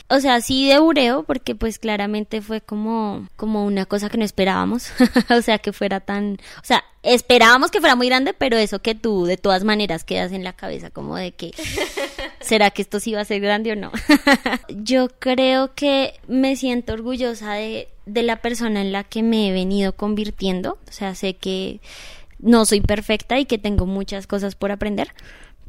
[0.09, 4.27] o sea, sí de bureo porque pues claramente fue como como una cosa que no
[4.27, 4.93] esperábamos.
[5.31, 8.95] o sea, que fuera tan, o sea, esperábamos que fuera muy grande, pero eso que
[8.95, 11.53] tú de todas maneras quedas en la cabeza como de que
[12.41, 13.91] ¿será que esto sí va a ser grande o no?
[14.69, 19.53] Yo creo que me siento orgullosa de de la persona en la que me he
[19.53, 21.81] venido convirtiendo, o sea, sé que
[22.39, 25.09] no soy perfecta y que tengo muchas cosas por aprender,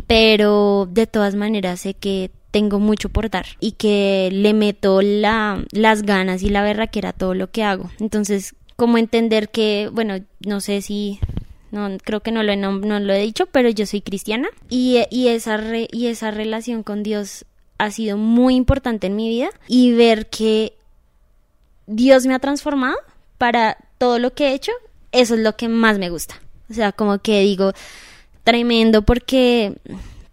[0.07, 5.63] pero de todas maneras sé que tengo mucho por dar y que le meto la,
[5.72, 7.91] las ganas y la berraquera a todo lo que hago.
[7.99, 10.15] Entonces, como entender que, bueno,
[10.45, 11.20] no sé si,
[11.72, 14.97] no, creo que no lo he, dicho, pero yo soy cristiana y,
[15.28, 15.61] esa
[15.91, 17.45] y esa relación con Dios
[17.78, 20.74] ha sido muy importante en mi vida y ver que
[21.88, 22.97] Dios me ha transformado
[23.38, 24.72] para todo lo que he hecho,
[25.11, 26.36] eso es lo que más me gusta.
[26.70, 27.74] O sea, como que digo,
[28.43, 29.76] tremendo porque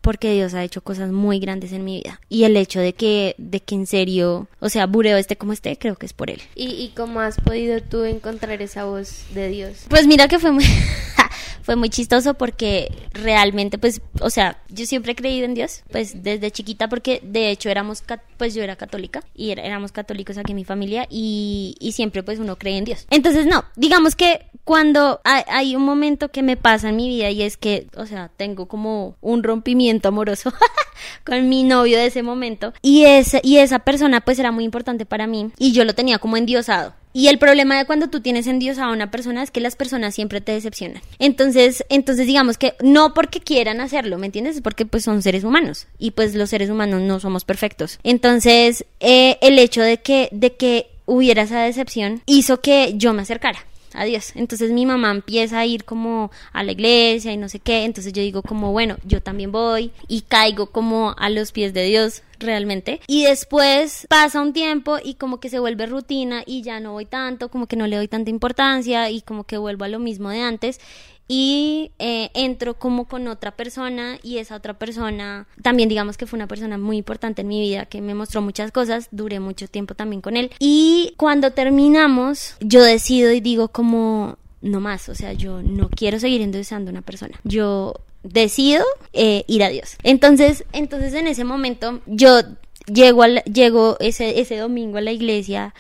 [0.07, 3.35] porque Dios ha hecho cosas muy grandes en mi vida y el hecho de que
[3.39, 6.41] de que en serio, o sea, Bureo esté como esté, creo que es por él.
[6.55, 9.85] ¿Y, y cómo has podido tú encontrar esa voz de Dios?
[9.89, 10.65] Pues mira que fue muy
[11.63, 16.23] fue muy chistoso porque realmente pues, o sea, yo siempre he creído en Dios, pues
[16.23, 18.05] desde chiquita porque de hecho éramos
[18.37, 22.23] pues yo era católica y era- éramos católicos aquí en mi familia y, y siempre
[22.23, 23.07] pues uno cree en Dios.
[23.11, 27.31] Entonces no, digamos que cuando hay, hay un momento que me pasa en mi vida
[27.31, 30.53] y es que, o sea, tengo como un rompimiento amoroso
[31.25, 35.07] con mi novio de ese momento y ese y esa persona pues era muy importante
[35.07, 36.95] para mí y yo lo tenía como endiosado.
[37.13, 40.15] Y el problema de cuando tú tienes endiosado a una persona es que las personas
[40.15, 41.01] siempre te decepcionan.
[41.19, 44.57] Entonces, entonces digamos que no porque quieran hacerlo, ¿me entiendes?
[44.57, 47.99] Es porque pues son seres humanos y pues los seres humanos no somos perfectos.
[48.03, 53.23] Entonces, eh, el hecho de que de que hubiera esa decepción hizo que yo me
[53.23, 53.65] acercara
[53.97, 54.33] a Dios.
[54.35, 57.85] Entonces mi mamá empieza a ir como a la iglesia y no sé qué.
[57.85, 61.85] Entonces yo digo como, bueno, yo también voy y caigo como a los pies de
[61.85, 63.01] Dios realmente.
[63.07, 67.07] Y después pasa un tiempo y como que se vuelve rutina y ya no voy
[67.07, 70.31] tanto, como que no le doy tanta importancia y como que vuelvo a lo mismo
[70.31, 70.81] de antes.
[71.29, 76.37] Y eh, entro como con otra persona y esa otra persona también digamos que fue
[76.37, 79.95] una persona muy importante en mi vida que me mostró muchas cosas, duré mucho tiempo
[79.95, 85.33] también con él y cuando terminamos yo decido y digo como no más, o sea
[85.33, 89.97] yo no quiero seguir endulzando a una persona, yo decido eh, ir a Dios.
[90.03, 92.43] Entonces, entonces en ese momento yo
[92.87, 95.75] llego, al, llego ese, ese domingo a la iglesia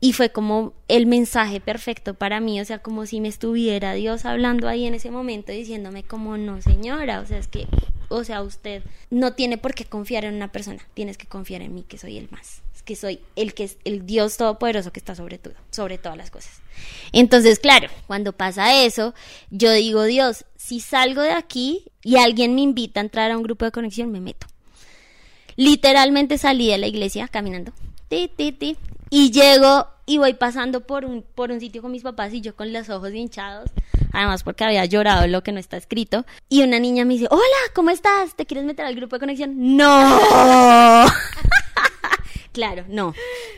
[0.00, 4.24] y fue como el mensaje perfecto para mí, o sea, como si me estuviera Dios
[4.24, 7.68] hablando ahí en ese momento diciéndome como no señora, o sea, es que,
[8.08, 11.72] o sea, usted no tiene por qué confiar en una persona, tienes que confiar en
[11.72, 15.14] mí que soy el más, que soy el que es el Dios todopoderoso que está
[15.14, 16.60] sobre todo, sobre todas las cosas.
[17.12, 19.14] Entonces, claro, cuando pasa eso,
[19.50, 23.44] yo digo, Dios, si salgo de aquí y alguien me invita a entrar a un
[23.44, 24.48] grupo de conexión, me meto.
[25.56, 27.72] Literalmente salí de la iglesia caminando,
[28.08, 28.76] ti, ti, ti,
[29.10, 32.56] y llego y voy pasando por un, por un sitio con mis papás y yo
[32.56, 33.70] con los ojos hinchados,
[34.12, 37.42] además porque había llorado lo que no está escrito, y una niña me dice, hola,
[37.74, 38.34] ¿cómo estás?
[38.34, 39.76] ¿Te quieres meter al grupo de conexión?
[39.76, 41.06] No.
[42.52, 43.14] claro, no,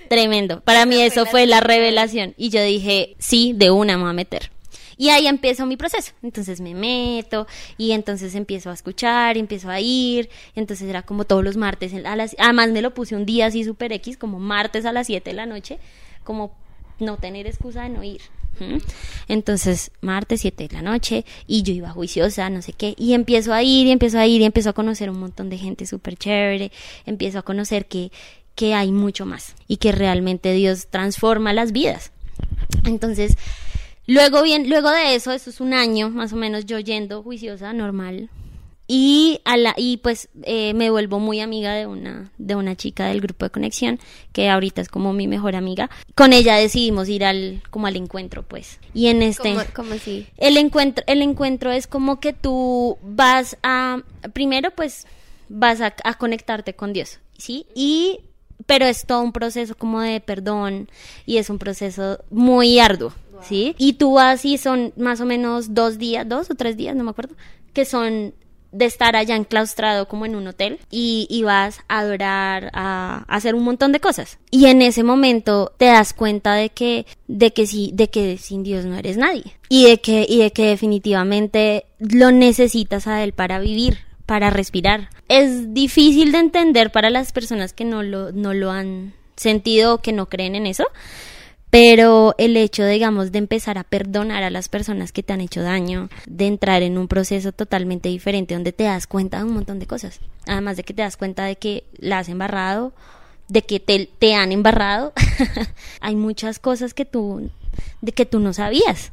[0.08, 0.60] tremendo.
[0.60, 4.14] Para mí eso fue la revelación y yo dije, sí, de una me voy a
[4.14, 4.50] meter.
[4.96, 6.12] Y ahí empiezo mi proceso.
[6.22, 10.28] Entonces me meto y entonces empiezo a escuchar, empiezo a ir.
[10.54, 11.92] Entonces era como todos los martes.
[12.04, 15.06] A las, además me lo puse un día así super X, como martes a las
[15.06, 15.78] 7 de la noche,
[16.22, 16.54] como
[16.98, 18.20] no tener excusa de no ir.
[19.28, 23.52] Entonces, martes 7 de la noche y yo iba juiciosa, no sé qué, y empiezo
[23.52, 26.16] a ir y empiezo a ir y empiezo a conocer un montón de gente súper
[26.16, 26.70] chévere,
[27.04, 28.12] empiezo a conocer que,
[28.54, 32.12] que hay mucho más y que realmente Dios transforma las vidas.
[32.84, 33.36] Entonces,
[34.06, 37.72] Luego bien, luego de eso, eso es un año más o menos yo yendo juiciosa,
[37.72, 38.28] normal.
[38.86, 43.06] Y, a la, y pues eh, me vuelvo muy amiga de una, de una chica
[43.06, 43.98] del grupo de conexión,
[44.32, 45.88] que ahorita es como mi mejor amiga.
[46.14, 48.78] Con ella decidimos ir al, como al encuentro, pues.
[48.92, 49.54] Y en este...
[49.54, 50.26] ¿Cómo, cómo así?
[50.36, 54.02] El encuentro, el encuentro es como que tú vas a,
[54.34, 55.06] primero pues
[55.48, 57.66] vas a, a conectarte con Dios, ¿sí?
[57.74, 58.20] Y,
[58.66, 60.90] pero es todo un proceso como de perdón
[61.24, 63.74] y es un proceso muy arduo, ¿sí?
[63.78, 67.04] Y tú vas y son más o menos dos días, dos o tres días, no
[67.04, 67.34] me acuerdo,
[67.72, 68.34] que son
[68.74, 73.36] de estar allá enclaustrado como en un hotel y, y vas a adorar, a, a
[73.36, 74.38] hacer un montón de cosas.
[74.50, 78.64] Y en ese momento te das cuenta de que, de que sí, de que sin
[78.64, 79.44] Dios no eres nadie.
[79.68, 85.08] Y de que, y de que definitivamente lo necesitas a Él para vivir, para respirar.
[85.28, 89.98] Es difícil de entender para las personas que no lo, no lo han sentido o
[89.98, 90.84] que no creen en eso.
[91.74, 95.60] Pero el hecho, digamos, de empezar a perdonar a las personas que te han hecho
[95.60, 99.80] daño, de entrar en un proceso totalmente diferente donde te das cuenta de un montón
[99.80, 100.20] de cosas.
[100.46, 102.92] Además de que te das cuenta de que la has embarrado,
[103.48, 105.14] de que te, te han embarrado.
[106.00, 107.50] Hay muchas cosas que tú
[108.00, 109.10] de que tú no sabías.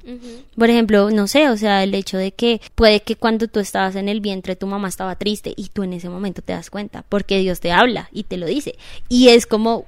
[0.55, 3.95] Por ejemplo, no sé, o sea, el hecho de que puede que cuando tú estabas
[3.95, 7.03] en el vientre tu mamá estaba triste y tú en ese momento te das cuenta,
[7.09, 8.75] porque Dios te habla y te lo dice.
[9.09, 9.85] Y es como,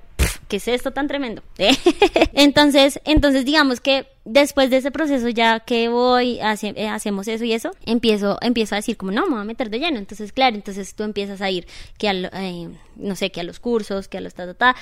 [0.48, 1.42] ¿qué es esto tan tremendo?
[2.34, 7.54] entonces, entonces digamos que después de ese proceso ya que voy, eh, hacemos eso y
[7.54, 9.98] eso, empiezo, empiezo a decir como, no, me voy a meter de lleno.
[9.98, 11.66] Entonces, claro, entonces tú empiezas a ir
[11.98, 14.76] que a, eh, no sé, que a los cursos, que a los ta, ta, ta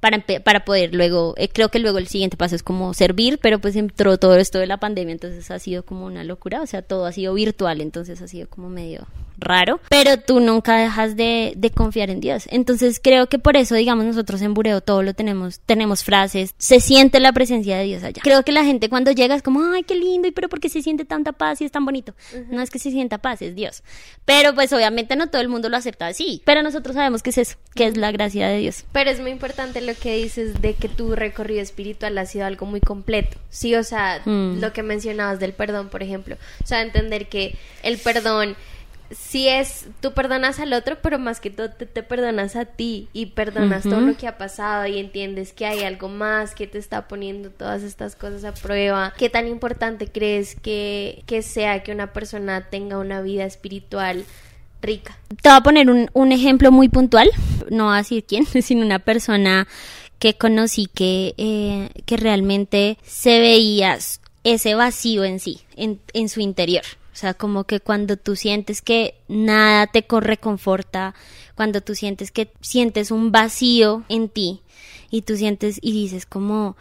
[0.00, 3.58] para, para poder luego, eh, creo que luego el siguiente paso es como servir, pero
[3.58, 6.82] pues entró todo esto de la pandemia, entonces ha sido como una locura, o sea,
[6.82, 9.06] todo ha sido virtual, entonces ha sido como medio
[9.38, 12.44] raro, pero tú nunca dejas de, de confiar en Dios.
[12.50, 16.80] Entonces creo que por eso, digamos, nosotros en Bureo todo lo tenemos, tenemos frases, se
[16.80, 18.20] siente la presencia de Dios allá.
[18.22, 20.82] Creo que la gente cuando llega es como, ay, qué lindo, y pero porque se
[20.82, 22.14] siente tanta paz y es tan bonito.
[22.50, 23.82] No es que se sienta paz, es Dios.
[24.24, 27.38] Pero pues obviamente no todo el mundo lo acepta así, pero nosotros sabemos que es
[27.38, 28.84] eso, que es la gracia de Dios.
[28.92, 32.66] Pero es muy importante lo que dices de que tu recorrido espiritual ha sido algo
[32.66, 33.36] muy completo.
[33.50, 34.60] Sí, o sea, Mm.
[34.60, 36.36] lo que mencionabas del perdón, por ejemplo.
[36.62, 38.56] O sea, entender que el perdón
[39.10, 43.08] sí es, tú perdonas al otro, pero más que todo te, te perdonas a ti
[43.12, 46.78] y perdonas todo lo que ha pasado y entiendes que hay algo más que te
[46.78, 49.14] está poniendo todas estas cosas a prueba.
[49.16, 54.24] ¿Qué tan importante crees que, que sea que una persona tenga una vida espiritual
[54.82, 55.18] rica?
[55.42, 57.30] Te voy a poner un, un ejemplo muy puntual,
[57.70, 59.66] no voy a decir quién, sino una persona
[60.18, 63.98] que conocí que, eh, que realmente se veía
[64.44, 66.84] ese vacío en sí, en, en su interior.
[67.18, 71.14] Sea, como que cuando tú sientes que nada te co- reconforta,
[71.56, 74.62] cuando tú sientes que sientes un vacío en ti
[75.10, 76.76] y tú sientes y dices como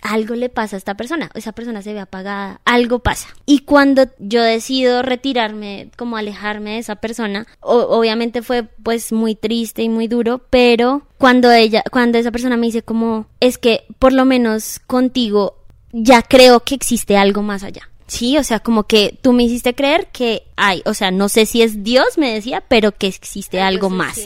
[0.00, 3.28] algo le pasa a esta persona, esa persona se ve apagada, algo pasa.
[3.46, 9.82] Y cuando yo decido retirarme, como alejarme de esa persona, obviamente fue pues muy triste
[9.82, 14.12] y muy duro, pero cuando ella, cuando esa persona me dice como, es que por
[14.14, 15.58] lo menos contigo
[15.92, 17.88] ya creo que existe algo más allá.
[18.06, 21.46] Sí, o sea, como que tú me hiciste creer que hay, o sea, no sé
[21.46, 24.20] si es Dios, me decía, pero que existe algo, más.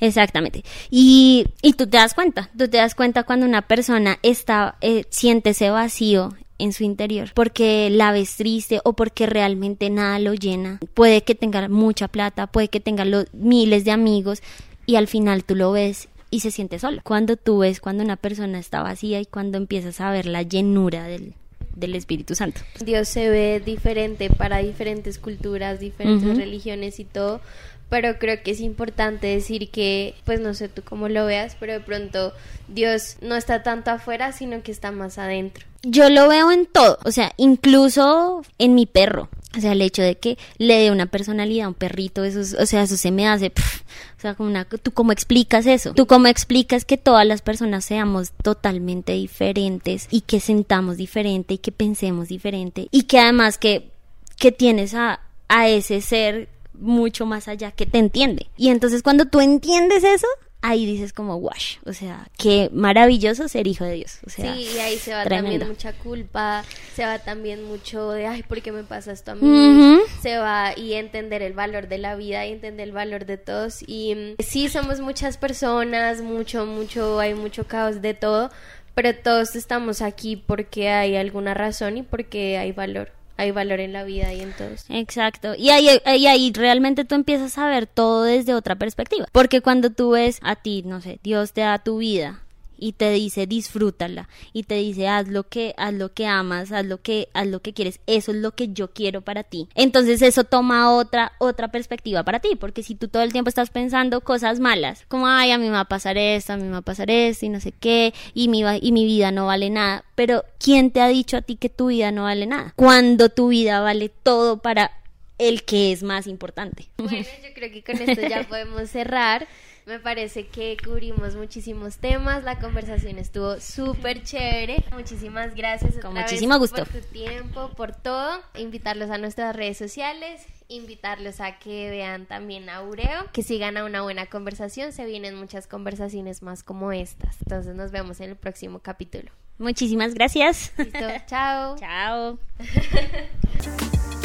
[0.00, 0.64] Exactamente.
[0.90, 5.04] Y, y tú te das cuenta, tú te das cuenta cuando una persona está, eh,
[5.08, 10.34] siente ese vacío en su interior, porque la ves triste o porque realmente nada lo
[10.34, 10.78] llena.
[10.94, 14.42] Puede que tenga mucha plata, puede que tenga los miles de amigos
[14.86, 17.00] y al final tú lo ves y se siente solo.
[17.04, 21.04] Cuando tú ves cuando una persona está vacía y cuando empiezas a ver la llenura
[21.04, 21.34] del,
[21.76, 22.60] del Espíritu Santo.
[22.84, 27.40] Dios se ve diferente para diferentes culturas, diferentes religiones y todo,
[27.88, 31.72] pero creo que es importante decir que, pues no sé tú cómo lo veas, pero
[31.74, 32.32] de pronto
[32.68, 35.64] Dios no está tanto afuera, sino que está más adentro.
[35.82, 39.28] Yo lo veo en todo, o sea, incluso en mi perro.
[39.56, 42.54] O sea, el hecho de que le dé una personalidad a un perrito, eso, es-
[42.54, 43.82] o sea, eso se me hace, pf,
[44.16, 45.92] o sea, como una, ¿tú cómo explicas eso?
[45.94, 51.58] ¿Tú cómo explicas que todas las personas seamos totalmente diferentes y que sentamos diferente y
[51.58, 53.90] que pensemos diferente y que además que,
[54.38, 58.48] que tienes a, a ese ser mucho más allá que te entiende?
[58.56, 60.26] Y entonces cuando tú entiendes eso,
[60.64, 64.18] ahí dices como, wash, o sea, qué maravilloso ser hijo de Dios.
[64.26, 65.58] O sea, sí, y ahí se va tremendo.
[65.58, 69.34] también mucha culpa, se va también mucho de, ay, ¿por qué me pasa esto a
[69.34, 70.00] mí?
[70.22, 73.84] Se va y entender el valor de la vida y entender el valor de todos.
[73.86, 78.50] Y mm, sí, somos muchas personas, mucho, mucho, hay mucho caos de todo,
[78.94, 83.12] pero todos estamos aquí porque hay alguna razón y porque hay valor.
[83.36, 84.84] Hay valor en la vida y en todos.
[84.88, 85.54] Exacto.
[85.56, 89.26] Y ahí, ahí realmente tú empiezas a ver todo desde otra perspectiva.
[89.32, 92.43] Porque cuando tú ves a ti, no sé, Dios te da tu vida
[92.84, 96.84] y te dice disfrútala y te dice haz lo que haz lo que amas haz
[96.84, 100.20] lo que haz lo que quieres eso es lo que yo quiero para ti entonces
[100.22, 104.20] eso toma otra otra perspectiva para ti porque si tú todo el tiempo estás pensando
[104.22, 106.78] cosas malas como ay a mí me va a pasar esto a mí me va
[106.78, 110.04] a pasar esto y no sé qué y mi y mi vida no vale nada.
[110.14, 113.48] Pero quién te ha dicho a ti que tu vida no vale nada cuando tu
[113.48, 114.90] vida vale todo para
[115.38, 116.88] el que es más importante.
[116.96, 119.46] Bueno yo creo que con esto ya podemos cerrar
[119.86, 124.82] me parece que cubrimos muchísimos temas, la conversación estuvo súper chévere.
[124.92, 125.96] Muchísimas gracias.
[125.98, 126.84] Con muchísimo gusto.
[126.84, 128.40] Por tu tiempo, por todo.
[128.56, 133.84] Invitarlos a nuestras redes sociales, invitarlos a que vean también a Ureo, que sigan a
[133.84, 134.92] una buena conversación.
[134.92, 137.36] Se vienen muchas conversaciones más como estas.
[137.42, 139.30] Entonces nos vemos en el próximo capítulo.
[139.58, 140.72] Muchísimas gracias.
[140.78, 141.76] Listo, chao.
[141.78, 142.38] Chao.